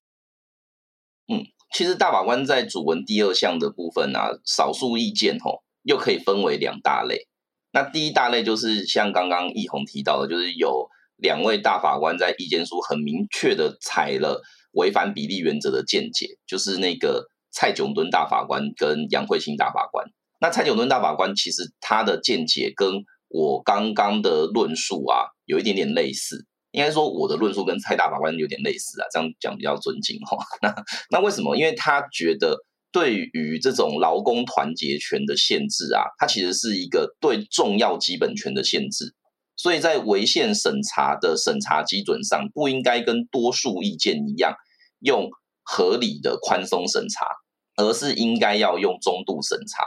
[1.31, 5.63] 嗯，其实大法官在主文第二项的部分啊，少数意见吼。
[5.83, 7.27] 又可以分为两大类，
[7.73, 20.05] 那第一大类就是像刚刚奕宏提到的，就是有两位大法官在意见书很明确的采了违反比例原则的见解，就是那个蔡炯敦大法官跟杨慧清大法官。
[20.39, 30.37] 那蔡炯敦大法官其实他的见解跟我刚刚的论述啊有一点点类似，应该说我的论述跟蔡大法官有点类似啊，这样讲比较尊敬哈。
[30.61, 30.75] 那
[31.09, 31.57] 那为什么？
[31.57, 32.55] 因为他觉得。
[32.93, 39.15] 对于这种劳工团结权的限制啊，它其实是一个对重要基本权的限制，
[39.55, 44.53] 所以在违宪审查的审查基准上，不应该跟多数意见一样
[44.99, 45.31] 用
[45.63, 47.25] 合理的宽松审查，
[47.77, 49.83] 而是应该要用中度审查，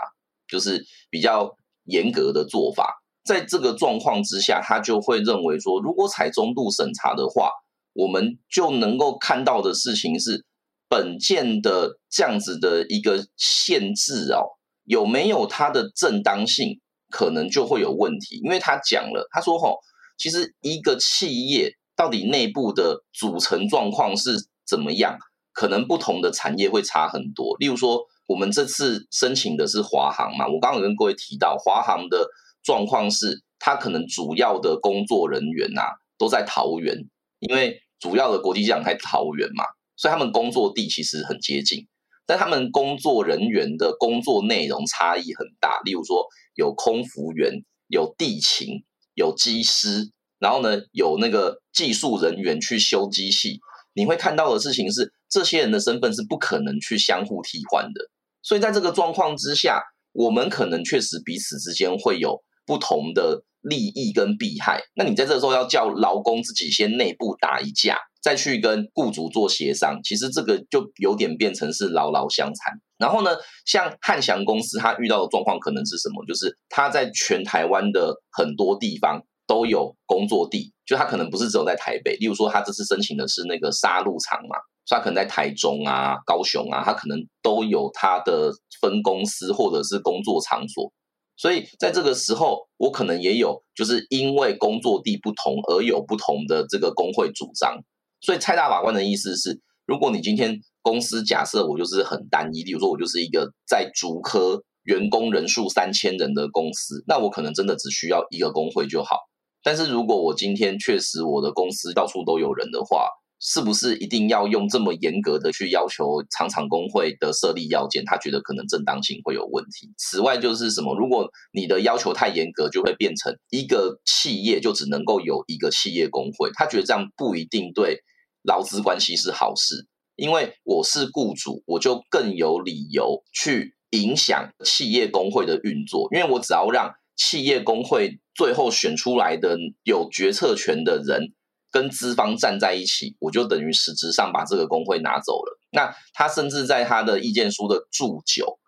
[0.49, 3.05] 就是比较严格的做法。
[3.25, 7.51] 在这个状况之下，他就会认为说，如果采中度审查的话，
[7.93, 10.45] 我们就能够看到的事情是。
[10.89, 18.41] 本件的这样子的一个限制哦，有没有它的正当性，可能就会有问题。
[18.45, 19.79] 因为他讲了，他说吼，
[20.17, 25.19] 其实一个企业到底内部的组成状况是怎么样，
[25.53, 27.57] 可能不同的产业会差很多。
[27.59, 32.29] 例如说，我们这次申请的是华航嘛，我刚刚有跟各位提到，华航的
[32.63, 36.97] 状况是，它可能主要的工作人员呐、啊、都在桃园，
[37.41, 39.65] 因为主要的国际机场在桃园嘛。
[39.97, 41.87] 所以他们工作地其实很接近，
[42.27, 45.81] 但他们工作人员的工作内容差异很大。
[45.85, 53.61] 例如说，有空服员，有地勤，有机师，然后呢，有那个技术人员去修机器。
[53.95, 58.11] 你会看到的事情是，这些人的身份是不可能去相互替换的。
[58.43, 59.83] 所以在这个状况之下，
[60.13, 64.83] 我们可能确实彼此之间会有不同的利益跟弊害。
[64.95, 67.97] 那你在这个时候要叫劳工自己先内部打一架。
[68.23, 72.75] 再去跟雇主做协商，其实这个就有点变成是劳劳相残。
[72.99, 73.31] 然后呢，
[73.65, 76.25] 像汉翔公司，他遇到的状况可能是什么？
[76.27, 82.17] 就是他在全台湾的很多地方都有工作地，就他可能不是只有在台北。
[82.17, 90.93] 例如说，他这次申请的是那个杀戮场嘛，所以他可能在台中啊、高雄啊，他可能都有他的分公司或者是工作场所。
[91.37, 97.79] 所以在这个时候，我可能也有，就是因为工作地不同而有不同的这个工会主张。
[98.21, 109.19] 所以蔡大法官的意思是，如果你今天公司假设我就是很单一，比如说我就是一个在竹科员工人数三千人的公司，那我可能真的只需要一个工会就好。
[109.63, 113.09] 但是如果我今天确实我的公司到处都有人的话，
[113.39, 118.05] 是不是一定要用这么严格的去要求厂厂工会的设立要件？
[118.07, 119.93] 他觉得可能正当性会有问题。
[119.99, 120.97] 此外就是什么？
[120.99, 126.51] 如果你的要求太严格，就会变成一个企业就只能够有一个企业工会。
[126.55, 128.01] 他觉得这样不一定对
[128.43, 141.35] 劳资关系是好事，因为我是雇主，我就更有理由去影响企业工会的运作，因为我只要让企业工会最后选出来的有决策权的人。
[141.77, 145.61] 跟资方站在一起，我就等于实质上把这个工会拿走了。
[145.73, 148.59] 那他甚至在他的意见书的注九，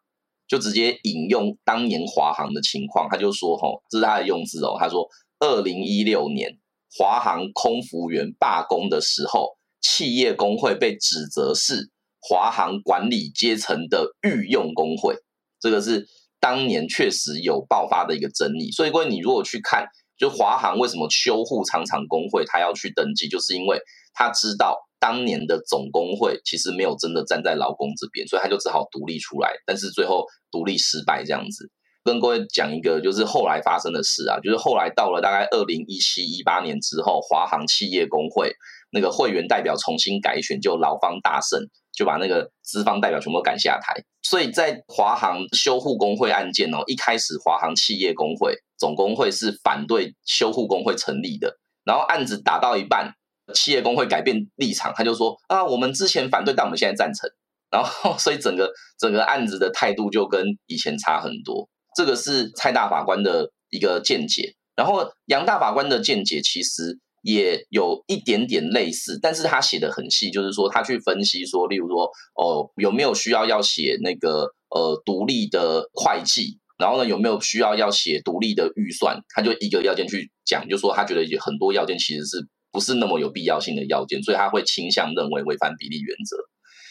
[0.47, 5.09] 就直接引用当年华航的情况，他就说：“吼，这是他的用字哦。”他说
[5.41, 6.59] ：“二零一六年
[6.99, 11.91] 华航空服员罢工的时候，企业工会被指责是
[12.21, 15.17] 华航管理阶层的御用工会，
[15.59, 16.07] 这个是
[16.41, 18.71] 当年确实有爆发的一个争议。
[18.71, 19.87] 所以，各位，你如果去看。”
[20.19, 23.81] 就华航为什么修护常常工会，他要去登记，就是因为
[24.13, 31.71] 他知道当年的总工会其实没有真的站在劳工这边，所以他就只好独立出来，但是最后独立失败这样子。
[32.05, 38.53] 跟各位讲一个就是后来发生的事啊，就是后来到了大概二零一七一八年之后，华航企业工会
[38.91, 41.61] 那个会员代表重新改选，就劳方大胜。
[41.99, 43.93] 就把那个资方代表全部赶下台，
[44.23, 53.13] 所以在华航修护工会案件哦，一开始华航企业工会总工会是反对修护工会成立的，然后案子打到一半，
[53.53, 57.29] 企业工会改变立场，他就说啊，我们之前反对，但我们现在赞成，
[57.69, 61.69] 然后 所以整个整个案子的态度就跟以前差很多。
[61.97, 67.01] 这个是蔡大法官的一个见解，然后杨大法官的见解其实。
[67.23, 86.37] 也有一点点类似，但是他写的很细，就是说他去分析说，例如说哦，有没有需要要写那个呃独立的会计，然后呢，有没有需要要写独立的预算，他就一个要件去讲，就说他觉得有很多要件其实是不是那么有必要性的要件，所以他会倾向认为违反比例原则。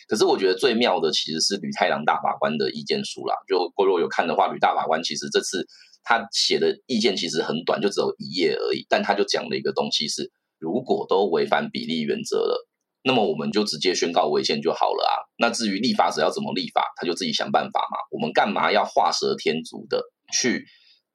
[0.07, 5.65] 可是我觉得最妙的其实是吕太郎大法官的意见书啦，就如果有看的话，吕大法官其实这次。
[6.09, 8.85] 他写的意见其实很短，就只有一页而已。
[8.87, 12.65] 但他就讲了一个东西是：如果都违反比例原则了，
[13.03, 15.13] 那么我们就直接宣告违宪就好了啊。
[15.37, 17.97] 那至于立法者要怎么立法，他就自己想办法嘛。
[18.09, 20.01] 我们干嘛要画蛇添足的
[20.31, 20.65] 去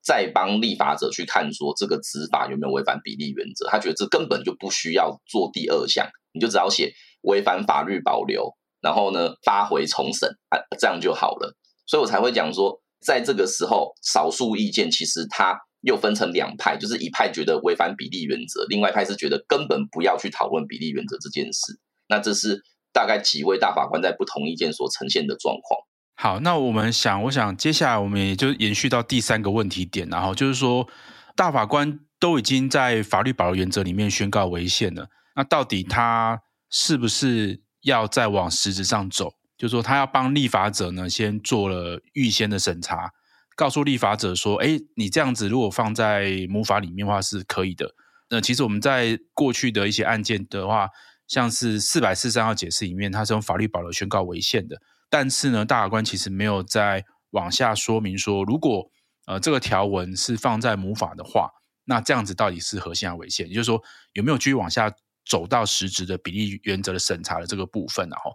[0.05, 3.67] 再帮立法者去看说这个执法有没有违反比例原则？
[3.71, 11.57] 他觉得这根本就不需要做第二项，你就只要写违反法律保留，然后呢发回重审啊，这样就好了。
[11.87, 12.82] 所以我才会讲说。
[13.05, 21.81] 在这个时候，少数意见其实它又分成两派，就是一派觉得违反比例原则，另外一派是觉得根本不要去讨论比例原则这件事。
[22.09, 25.81] 那这是大概几位大法官在不同意见所呈现的状况。
[26.15, 30.87] 好，那我们想，我想接下来我们也就延续到第三个问题点，然后就是说，
[31.35, 36.41] 大法官都已经在法律保留原则里面宣告违宪了，那到底他
[36.71, 39.33] 是不是要再往实质上走？
[39.63, 43.13] 就是说，他要帮立法者呢，先做了预先的审查，
[43.55, 47.95] 告诉立法者说：“哎，你这样子如果放在母法里面的话是可以的。”
[48.29, 50.89] 那其实我们在过去的一些案件的话，
[51.29, 54.77] 像是四百四十三号解释里面，它是用法律保留宣告违宪的。
[55.09, 58.91] 但是呢，大法官其实没有再往下说明说，如果
[59.27, 61.49] 呃这个条文是放在母法的话，
[61.85, 63.47] 那这样子到底是合宪还是违宪？
[63.47, 63.81] 也就是说，
[64.15, 64.93] 有没有继续往下
[65.25, 68.33] 走到实质的比例原则的审查的这个部分，然后。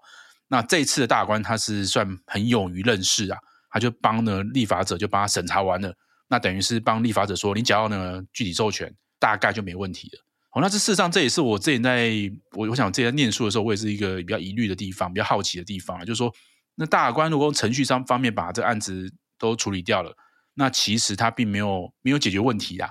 [0.49, 3.37] 那这一次的大法官他是算很勇于任事啊，
[3.69, 5.93] 他就帮呢立法者就帮他审查完了，
[6.29, 10.23] 那等于是帮立法者说，你只要呢具体授权，大概就没问题了。
[10.49, 12.11] 好，那这事实上这也是我之前在
[12.53, 16.33] 我我想我之前在念书的时候，我也是一个比较疑虑的地方，比较好奇的地方啊，就是说，
[16.75, 20.15] 那大法官如果程序上方面把这个案子都处理掉了，
[20.53, 22.89] 那其实他并没有没有解决问题啊，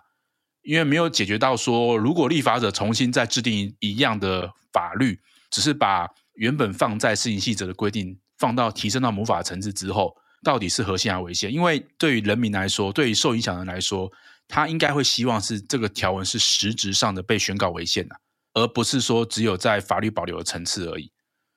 [0.62, 5.18] 因为没有解决到说，如果立法者重新再制定一样的法律，
[5.50, 6.06] 只是把。
[6.36, 11.52] 原本放在施行细则的规定，放到提升到母法层次之后，到底是合宪还是违宪？
[11.52, 14.10] 因为对于人民来说，对于受影响人来说，
[14.46, 18.14] 他应该会希望是这个条文是实质上的被宣告违宪的，
[18.54, 21.10] 而不是说只有在法律保留的层次而已。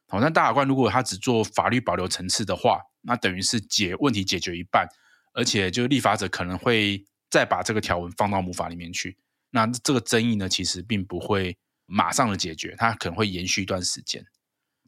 [0.07, 4.88] 好，那大法官如果他只做法律保留层次的话，那等于是解问题解决一半，
[5.34, 9.17] 而且就立法者可能会再把这个条文放到母法里面去，
[9.51, 11.55] 那这个争议呢，其实并不会
[11.86, 14.25] 马上的解决，它可能会延续一段时间。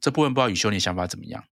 [0.02, 1.44] 这部分不知道宇修你想法怎么样？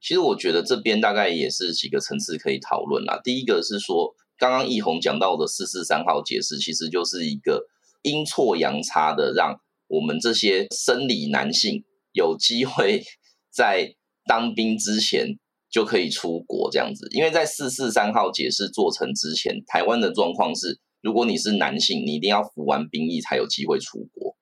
[0.00, 3.20] 其实我觉得这边大概也是几个层次可以讨论啦。
[3.22, 7.66] 第一个是说，刚刚奕弘讲到的四四三号解释，其实就是一个
[8.02, 13.02] 阴错阳差的，让我们这些生理男性有机会
[13.52, 13.94] 在
[14.26, 15.38] 当兵之前
[15.70, 17.06] 就可以出国这样子。
[17.10, 24.36] 因为在四四三号解释做成之前，台湾的状况是，如果你是男性，你一定要服完兵役才有机会出国。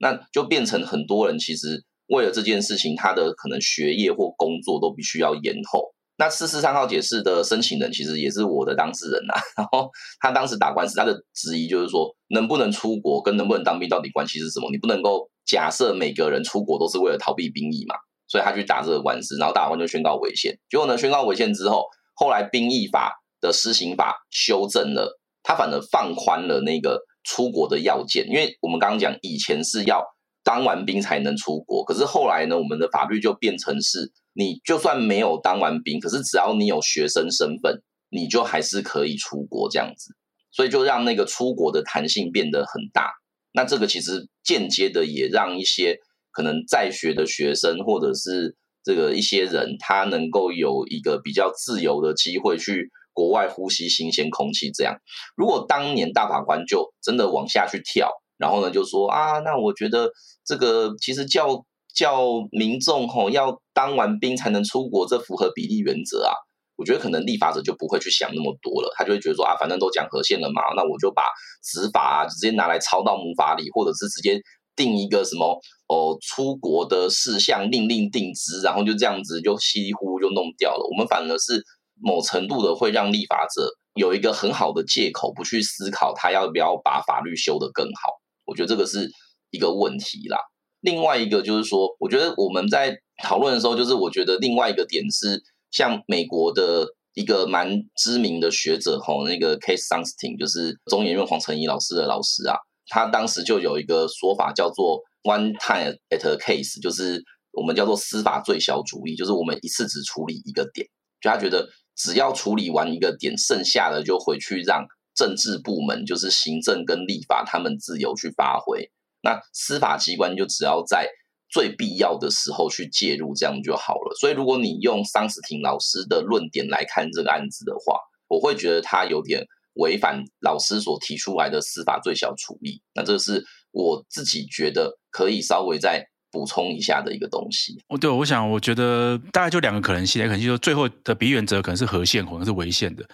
[0.00, 5.94] 那就变成很多人其实为了这件事情，他的可能学业或工作都必须要延后。
[6.20, 9.88] 那四四三号解释的申请人其实也是我的当事人呐、啊， 然后
[10.18, 14.68] 他当时打官司，他的质疑就是说，能不能出国跟能不能当兵到底关系是什么？
[14.72, 17.94] 你不能够假设每个人出国都是为了逃避兵役嘛，
[18.26, 20.52] 所以他去打这个官司，然后打完就宣告违宪。
[20.68, 21.84] 结果呢，宣告违宪之后，
[22.14, 30.04] 后来兵役法的施行法修正了，他反而放宽了那个出国的要件，因为我们刚刚讲以前是要
[30.48, 34.10] 当完兵才能出国，可是后来呢，我们的法律就变成是。
[34.32, 40.14] 你就算没有当完兵，可是只要你有学生身份，你就还是可以出国这样子，
[40.52, 43.10] 所以就让那个出国的弹性变得很大。
[43.52, 45.98] 那这个其实间接的也让一些
[46.30, 54.70] 可能在学的学生，或者是这个一些人，他能够有一个比较自由的机会去国外呼吸新鲜空气。
[54.70, 54.94] 这样，
[55.36, 58.08] 如果当年大法官就真的往下去跳，
[58.38, 60.10] 然后呢就说啊，那我觉得
[60.44, 61.64] 这个其实叫。
[61.96, 62.22] 叫
[62.52, 66.30] 民众吼要当完兵才能出国，这符合比例原则啊？
[66.76, 71.24] 我觉得可能立法者就不会去想那么多了，他就会觉得说啊，反正都讲和宪了嘛，那我就把
[71.64, 74.40] 执法啊直接拿来抄到母法里，或者是直接
[74.76, 75.58] 定一个什么
[75.88, 80.86] 哦出国的事项令令定之，然后就这样子就稀里糊涂就弄掉了。
[80.88, 81.60] 我们反而是
[82.00, 88.17] 某程度的会让立法者有一个很好的借口，不去思考他要不要把法律修得更好。
[88.48, 89.08] 我觉得这个是
[89.50, 90.38] 一个问题啦。
[90.80, 107.20] 另外一个就是说，我觉得我们在讨论的时候，就是我觉得另外一个点是，像美国的一个蛮知名的学者吼，那个 Case Sunstein，就是中研院黄成义老师的老师啊，他当时就有一个说法叫做 “one time at a case”，就是
[107.52, 110.86] 我们叫做司法最小主义，就是我们一次只处理一个点，
[111.20, 114.86] 就他觉得只要处理完一个点，剩下的就回去让
[115.18, 118.88] 政治部门，就是行政跟立法他们自由去发挥。
[119.20, 121.08] 那司法机关就只要在
[121.50, 124.14] 最必要的时候去介入，这样就好了。
[124.20, 127.98] 所以，如果你用桑斯廷老师的论点来看这个案子的话，
[128.28, 129.44] 我会觉得他有点
[129.74, 132.80] 违反老师所提出来的司法最小处理。
[132.94, 137.82] 那这是我自己觉得可以稍微再补充一下的一个东西。
[137.88, 143.04] 哦，对，我想，我觉得大概就两个可能性，可能就是最后的比原则可能是合宪，可能是违宪的。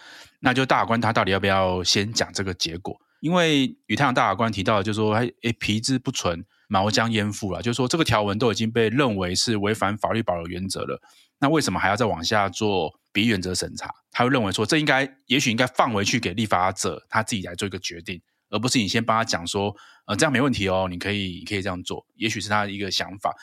[0.40, 2.96] 那就大法官他到底要不要先讲这个结果？
[3.20, 7.62] 因为与太阳大法官提到，就是说，哎，皮之不存，毛将焉附了。
[7.62, 11.00] 就是说，这个条文都已经被认为是违反法律保留原则了，
[11.40, 13.88] 那为什么还要再往下做比原则审查？
[14.10, 18.20] 他会认为说，这应该，也许应该放回去给立法者他自己来做一个决定，
[18.54, 19.74] 而不是你先帮他讲说，
[20.06, 22.06] 呃，这样没问题哦，你可以，你可以这样做。
[22.14, 23.34] 也许是他的一个想法。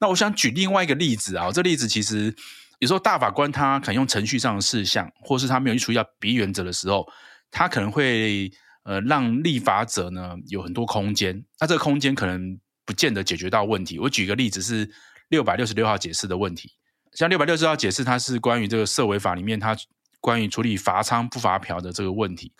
[0.00, 2.34] 那我想举另外一个例子啊，这例子其实
[2.78, 7.06] 有时候大法官他可能用程序上的事项，或是他没有去处理到比原则的时候，
[7.50, 8.50] 他可能会。
[8.86, 13.98] 呃，让立法者呢有很多空间，那这个空间可能不见得解决到问题。
[13.98, 14.86] 我举个例子是
[15.30, 16.70] 六百六十六号解释的问题，
[17.14, 19.74] 像六百六十号解释，它是关于这个社违法里面，它
[20.20, 22.52] 关于处理罚仓不罚嫖的这个问题。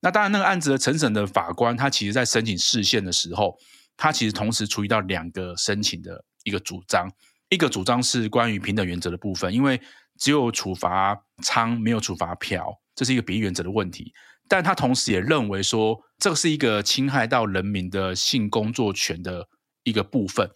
[0.00, 3.58] 那当然，那个案子的承审的法官，他其实在申请释宪的时候，
[3.96, 7.10] 他其实同时处理到两个申请的一个主张，
[7.48, 9.80] 一个主张是关于平等原则的部分，因为
[10.18, 14.12] 只有处罚娼，没有处罚嫖，这是一个比例原则的问题。
[14.48, 19.46] 但他同时也认为说，这个是一个侵害到人民的性工作权的
[19.82, 20.48] 一个部分，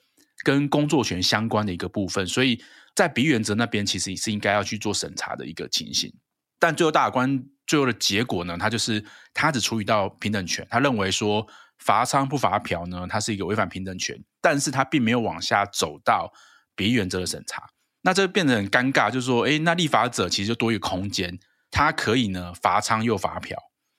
[0.44, 2.62] 跟工作权相关的一个部分，所以
[2.94, 6.10] 在比原则那边其实也是应该要去做审查的一个情形。
[6.58, 9.02] 但最后大法官最后的结果呢，他就是
[9.32, 11.46] 他只处理到平等权，他认为说
[11.78, 16.30] 罚娼不罚嫖呢，它是一个违反平等权，但是他并没有往下走到
[16.76, 17.66] 比原则的审查，
[18.02, 21.38] 那这变得很尴尬，就是说，哎，那立法者其实就多一个空间，
[21.70, 23.58] 他可以呢罚娼又罚嫖。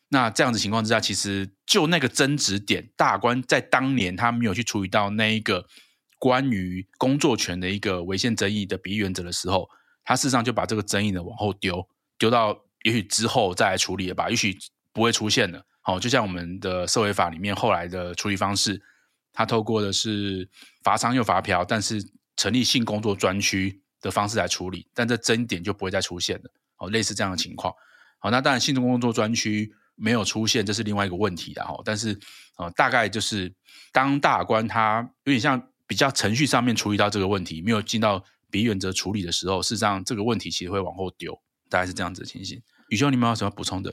[0.09, 5.65] 那这样子情况之下，其实就那个争执点，大官在当年他没有去处理到那一个
[6.19, 9.67] 关于工作权的一个违宪争议的比例原则的时候，
[10.03, 14.57] 他事实上就把这个争议呢往后丢，丢到也许之后再来处理了吧，也许
[14.93, 15.65] 不会出现了。
[15.81, 18.81] 好，就像我们的社会法里面后来的处理方式，
[19.33, 20.47] 他透过的是
[20.83, 22.01] 罚娼又罚嫖，但是
[22.37, 26.51] 成立性工作专区的方式来处理，但这争点就不会再出现了。
[26.77, 27.73] 哦，类似这样的情况。
[28.19, 29.73] 好，那当然性工作专区。
[29.95, 31.79] 没有出现，这是另外一个问题的哈。
[31.85, 32.19] 但是，
[32.57, 33.53] 呃，大概就是
[33.91, 42.59] 当大官他有点像比较程序上面处理到这个问题，没有进到比原则处理的时候，事实上这个问题其实会往后丢，大概是这样子的情形。
[42.93, 43.89] 宇修，你们有什么补充的？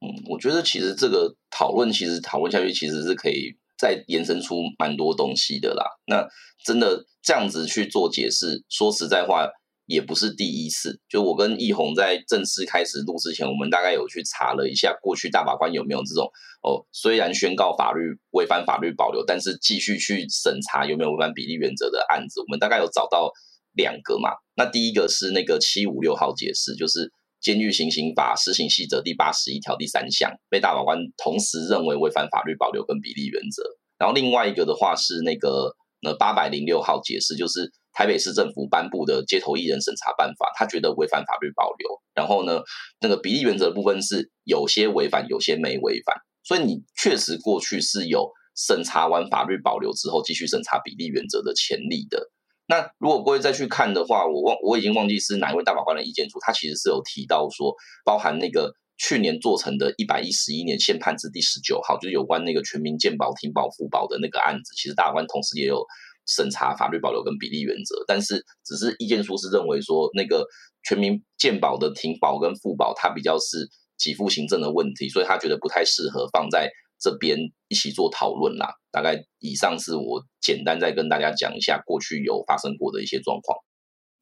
[0.00, 5.84] 嗯，我觉得其实这个讨论其实讨论下去，其实是可以再延伸出蛮多东西的啦。
[6.06, 6.24] 那
[6.64, 9.48] 真的这样子去做解释，说实在话，
[9.86, 11.00] 也不是第一次。
[11.08, 16.30] 就我跟奕弘在正式开始录之前，我们大概有去查了一下，过去大法官有没有这种
[16.62, 23.32] 哦，虽然宣告法律违反法律保留，但是继续去审查有没有违反比例原则的案子，我们大概有找到
[23.72, 24.30] 两个嘛。
[24.54, 27.12] 那第一个是那个七五六号解释，就是。
[27.40, 33.62] 监狱行刑法施行细则第八十一条第三项被大法官同时认为违反法律保留跟比例原则，
[33.98, 42.62] 然后另外一个的话是那个呃八百零六号解释，就是台北市政府颁布的街头艺人审查办法，他觉得违反法律保留，然后呢
[43.00, 52.30] 那个比例原则的部分是有些违反，有些没违反，所以你确实过去是有审查完法律保留之后继续审查比例原则的潜力的。
[52.68, 65.82] 那如果各位再去看的话，我忘我已经忘记是哪一位大法官的意见书，他其实是有提到说，包含那个去年做成的一百一十一年宪判字第十九号，就是有关那个全民健保停保复保的那个案子，其实大法官同时也有
[66.26, 70.46] 审查法律保留跟比例原则，但是只是意见书是认为说，那个
[70.82, 73.66] 全民健保的停保跟复保，它比较是
[73.98, 76.70] 给付行政的问题，所以他觉得不太适合放在。
[77.00, 77.38] 这边
[77.68, 83.58] 一起做讨论啦，大概以上是我简单再跟大家讲一下过去有发生过的一些状况。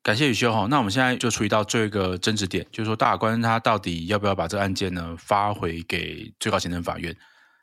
[0.03, 7.17] 感谢宇修哈，那我们现在就处理到最后一个争执点，就是说大法官他到底要不要把这个案件呢发回给最高行政法院？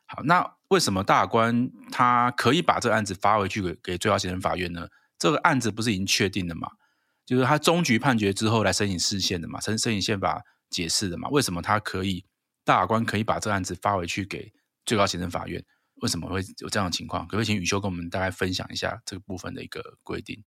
[0.06, 4.88] 好，那为什么大法官他可以把这个案子发回去给给最高行政法院呢？
[5.18, 6.68] 这个案子不是已经确定了嘛？
[7.26, 11.28] 就是他终局判决之后来申请释宪的嘛，申申请宪法解释的嘛？
[11.28, 12.24] 为什么他可以
[12.64, 14.50] 大法官可以把这个案子发回去给？
[14.86, 15.64] 最高行政法院
[16.04, 17.26] 为什么会有这样的情况？
[17.26, 20.44] 可不可以请宇修跟我们大概分享一下这个部分的一个规定？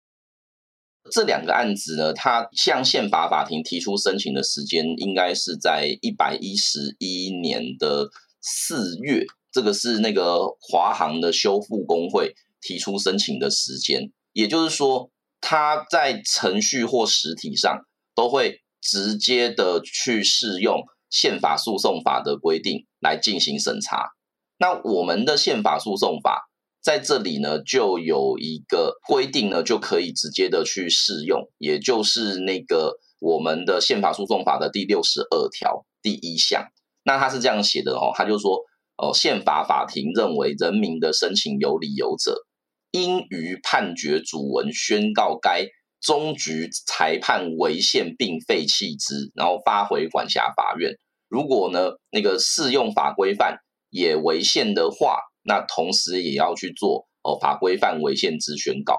[1.10, 14.12] 这两个案子呢，它向宪法法庭提出申请的时间应该是在一百一十一年的四月，这个是那个华航的修复工会提出申请的时间。
[14.34, 15.10] 也就是说，
[15.42, 17.82] 他在程序或实体上
[18.14, 24.17] 都会直接的去适用宪法诉讼法的规定来进行审查。
[24.60, 26.50] 那我们的宪法诉讼法
[26.82, 36.66] 在这里呢，就有一个规定呢，就可以直接的去适用，也就是那个我们的宪法诉讼法的第六十二条第一项。
[37.04, 38.62] 那他是这样写的哦，他就说
[38.98, 42.46] 哦，宪法法庭认为人民的申请有理由者，
[42.92, 45.68] 应于判决主文宣告该
[46.02, 50.94] 终局裁判违宪并废弃之，然后发回管辖法院。
[51.28, 53.60] 如果呢，那个适用法规范。
[53.98, 58.96] 也违宪的话，那同时也要去做哦法规范违宪之宣告。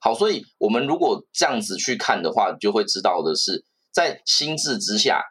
[0.00, 5.22] 好，所以我们如果这样子去看的话，就会知道的是，在心智之下，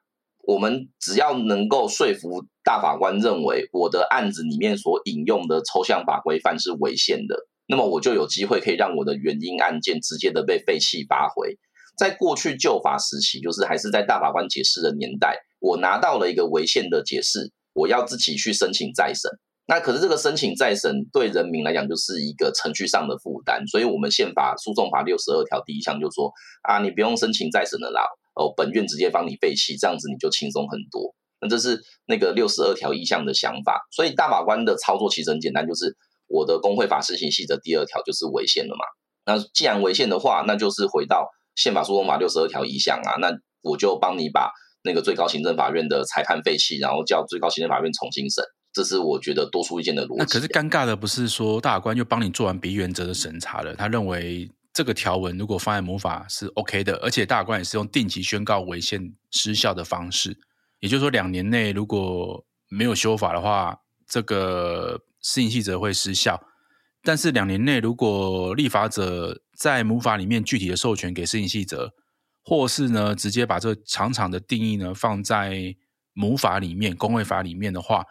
[0.47, 7.35] 我们只要能够说服大法官认为我的案子里面所引用的抽象法规范是违宪的，
[7.67, 11.57] 那么我就有机会可以让我的原因案件直接的被废弃发回。
[11.95, 17.51] 在过去旧法时期，就是还是在大法官解释的年代，我拿到了一个违宪的解释。
[17.73, 19.31] 我要自己去申请再审，
[19.67, 28.05] 那可是这个申请再审对人民来讲就是一个程序上的负担，所以我们宪法诉讼法六十二条第一项就说啊，你不用申请再审了啦，
[28.35, 31.15] 哦，本院直接帮你废弃，这样子你就轻松很多。
[31.41, 35.97] 那这是那个六十二条一项的想法，所以大法官的操作其实很简单，就是
[36.27, 38.85] 我的工会法施行细则第二条就是违宪了嘛。
[39.25, 44.51] 那既然违宪的话，那就是回到宪法诉讼法六十二条一项啊，那我就帮你把。
[44.83, 50.15] 那个最高行政法院的裁判废弃，然后叫最高行政法院重新审，这是我觉得多出一件的逻辑。
[50.19, 60.37] 那可是尴尬的不是说大法官又帮你做完比原则的审查了，他认为这个条文如果放在母法是 OK 的，而且大法官也是用定期宣告违宪失效的方式，
[60.81, 63.77] 也就是说两年内如果没有修法的话，
[64.07, 66.41] 这个施行细则会失效。
[67.03, 71.93] 但是两年内如果立法者在母法里面具体的授权给施行细则。
[72.45, 75.73] 或是呢，直接把这个长长的定义呢放在
[76.11, 78.05] 母法里面、公会法里面的话，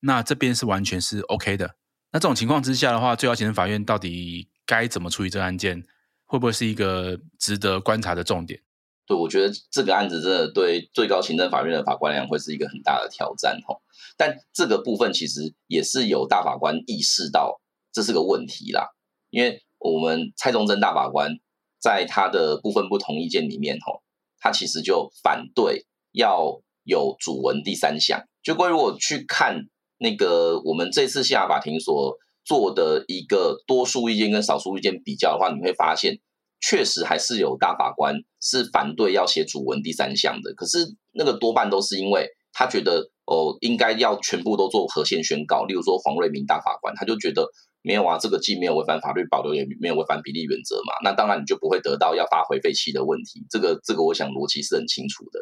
[0.00, 1.76] 那这边是完全是 OK 的。
[2.12, 5.82] 那这种情况之下的话，最高行政法院到底该怎么处理这个案件，
[6.26, 8.60] 会不会是一个值得观察的重点？
[9.06, 13.80] 对，我觉得这个案子真的对最高行政法院的法官来讲会是一个很大的挑战吼。
[14.16, 17.60] 但这个部分其实也是有大法官意识到
[17.90, 18.90] 这是个问题啦，
[19.30, 21.40] 因为我们蔡中正大法官。
[21.80, 24.02] 在他的部分不同意见里面，吼，
[24.38, 28.22] 他其实就反对要有主文第三项。
[28.42, 29.66] 就各位如果去看
[29.98, 36.18] 那个我们这次下法庭所做的一个多数意见跟少数意见比较的话，你会发现，
[36.60, 40.52] 确实还是有大法官是反对要写主文第三项的。
[40.54, 40.78] 可是
[41.12, 45.64] 那个多半都是因为他觉得哦，应该要全部都做核宪宣告。
[45.64, 47.46] 例如说黄瑞明大法官，他就觉得
[47.82, 50.92] 没有啊，这个既没有违反法律保留，也没有违反比例原则嘛。
[51.02, 53.46] 那当然你就不会得到要发回废弃的问题。
[53.48, 55.40] 这个这个，我想逻辑是很清楚的。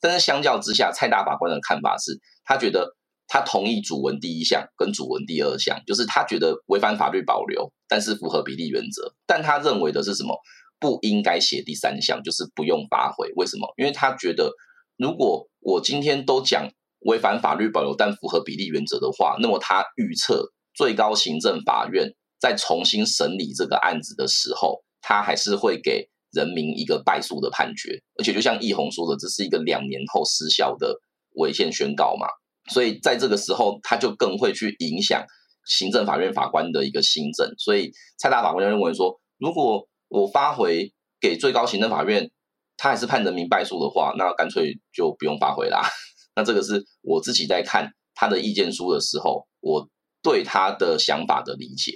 [0.00, 2.94] 但是相较之下，蔡大法官的看法是，他觉得
[3.26, 9.12] 他同意主文第一项跟主文第二项，就是他觉得违反法律保留，但是符合比例原则。
[9.26, 10.38] 但他认为的是什么？
[10.78, 13.32] 不应该写第三项，就是不用发回。
[13.34, 13.66] 为什么？
[13.76, 14.52] 因为他觉得，
[14.96, 16.70] 如果我今天都讲
[17.00, 20.52] 违反法律保留，但符合比例原则的话，那么他预测。
[20.80, 22.10] 最高行政法院
[22.40, 30.98] 在重新审理这个案子的时候，他还是会给人民一个败诉的判决，而且就像奕宏说的，这是一个两年后失效的
[31.34, 32.26] 违宪宣告嘛，
[32.72, 35.22] 所以在这个时候，他就更会去影响
[35.66, 37.54] 行政法院法官的一个新政。
[37.58, 42.30] 所以蔡大法官就认为说，如果我发回给最高行政法院，
[42.78, 45.82] 他还是判人民败诉的话，那干脆就不用发回啦。
[46.34, 49.86] 那这个是我自己在看他的意见书的时候，我。
[50.22, 51.92] 对他的想法的理解，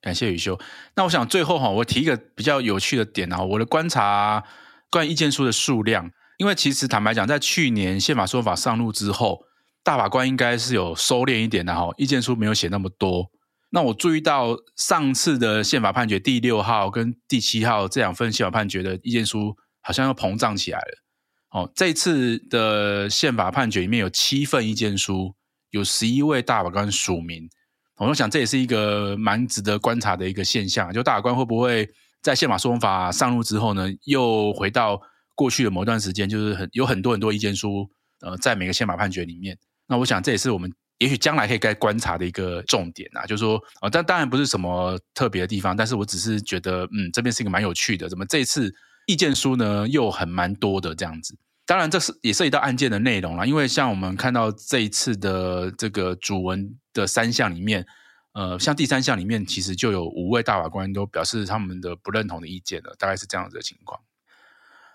[0.00, 0.58] 感谢宇修。
[0.96, 4.42] 那我想最后哈，我提一个比较有趣的点啊，我的观察
[4.90, 9.44] 关于意见书的数量，因为其实坦白讲，在去年宪法说法上路之后，
[9.82, 13.30] 大法官应该是有收敛一点的哈，意见书没有写那么多。
[13.72, 21.02] 那我注意到上次的宪法判决第六号跟第七号这两份宪法判决的意见书，好像又膨胀起来了。
[21.50, 25.36] 哦，这次的宪法判决里面有七份意见书。
[25.70, 27.48] 有十一位大法官署名，
[27.96, 30.92] 我想这也是一个蛮值得观察的一个现象。
[30.92, 31.88] 就大法官会不会
[32.22, 35.00] 在宪法诉讼法上路之后呢，又回到
[35.34, 37.88] 过去的某段时间，就是很有很多很多意见书，
[38.20, 39.56] 呃，在每个宪法判决里面。
[39.86, 48.72] 那我想这也是我们也许将来可以该观察的一个重点啊，就是说，呃，但当然不是什么特别的地方，但是我只是觉得，嗯，这边是一个蛮有趣的，怎么这次
[49.06, 51.34] 意见书呢又很蛮多的这样子。
[51.70, 57.86] 当然，这是也涉及到案件的内容了，因为像我们看到这一次的这个主文的三项里面，
[58.32, 64.00] 呃，像第三项里面，其实就有五位大法官都表示他们的不认同的意见了，大概是这样子的情况。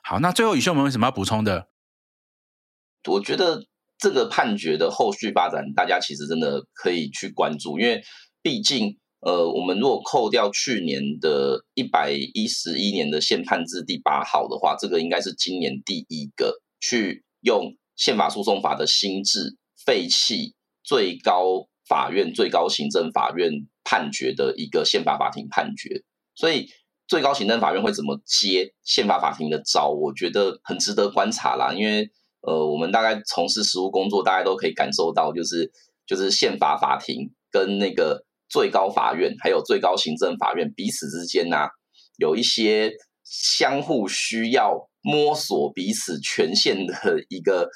[0.04, 1.70] 好，那最后宇秀，我们有什么要补充的？
[3.08, 3.68] 我觉得
[3.98, 8.04] 这个判决的后续发展，大家其实真的可以去关注，因为
[8.42, 16.64] 毕竟，呃，我们如果扣掉去年的一百一十一年的宪判字第八号的话，这个应该是今年第一个。
[16.80, 20.54] 去用宪法诉讼法的新制废弃
[20.84, 23.52] 最高法院、最高行政法院
[23.84, 26.04] 判决的一个宪法法庭判决，
[26.36, 26.68] 所以
[27.08, 29.90] 最高行政法院会怎么接宪法法庭的招？
[29.90, 31.72] 我觉得很值得观察啦。
[31.74, 32.10] 因为
[32.42, 35.72] 呃，我们大概从事实务工作，大家都可以感受到，就是
[36.06, 41.68] 就是宪法法庭跟那个最高法院还有最高行政法院彼此之间呐、
[42.18, 42.92] 有一些
[43.24, 44.90] 相互需要。
[45.06, 47.70] 摸索彼此权限的一个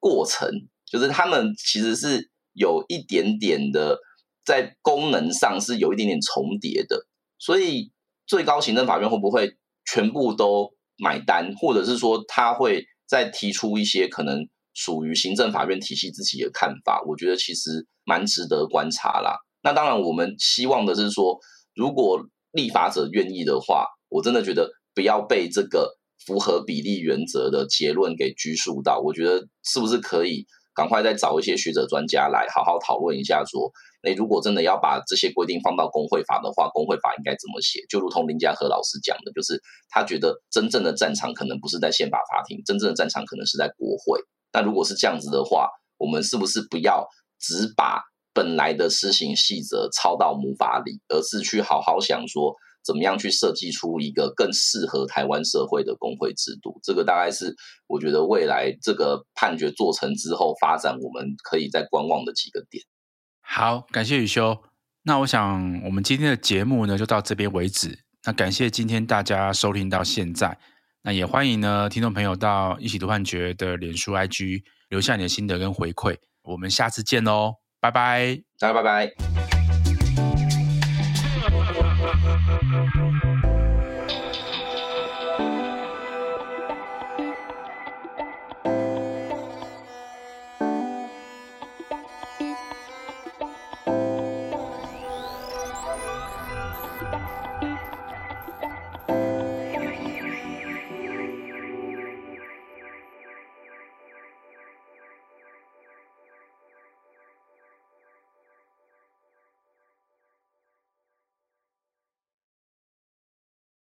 [0.00, 0.50] 过程，
[0.84, 3.96] 就是他们其实是有一点点的
[4.44, 7.06] 在功能上是有一点点重叠的，
[7.38, 7.92] 所以
[8.26, 17.00] 最高行政法院会不会全部都买单，或者是说他会再提出一些可能属于行政法院体系自己的看法？
[17.06, 19.36] 我觉得其实蛮值得观察啦。
[19.62, 21.38] 那当然，我们希望的是说，
[21.76, 25.96] 如果立法者愿意的话，我真的觉得不要被这个。
[26.26, 33.70] 符合比例原则的结论给拘束到，我觉得是不是可以赶快再找一些学者专家来好好讨论一下，说，
[34.04, 37.80] 诶，如果真的要把这些规定放到公会法的话，公会法应该怎么写？
[37.88, 39.60] 就如同林家和老师讲的，就是
[39.90, 44.20] 他觉得真正的战场可能不是在宪法法庭，真正的战场可能是在国会。
[44.52, 45.68] 那如果是这样子的话，
[45.98, 47.06] 我们是不是不要
[47.40, 48.02] 只把
[48.32, 52.54] 本来的施行细则抄到母法里，而是去好好想说？
[52.84, 56.80] 怎么样去设计出一个更适合台湾社会的工会制度？
[56.82, 57.54] 这个大概是
[57.86, 62.84] 我觉得未来这个判决做成之后发展，我们可以再观望的几个点。
[63.40, 64.62] 好，感谢宇修。
[65.04, 67.98] 那我想我们今天的节目呢就到这边为止。
[68.24, 70.58] 那感谢今天大家收听到现在。
[71.02, 76.16] 那也欢迎呢听众朋友到一起读判决的脸书 IG 留下你的心得跟回馈。
[76.42, 79.51] 我们下次见喽，拜拜，大家拜拜。
[82.46, 83.11] no, no.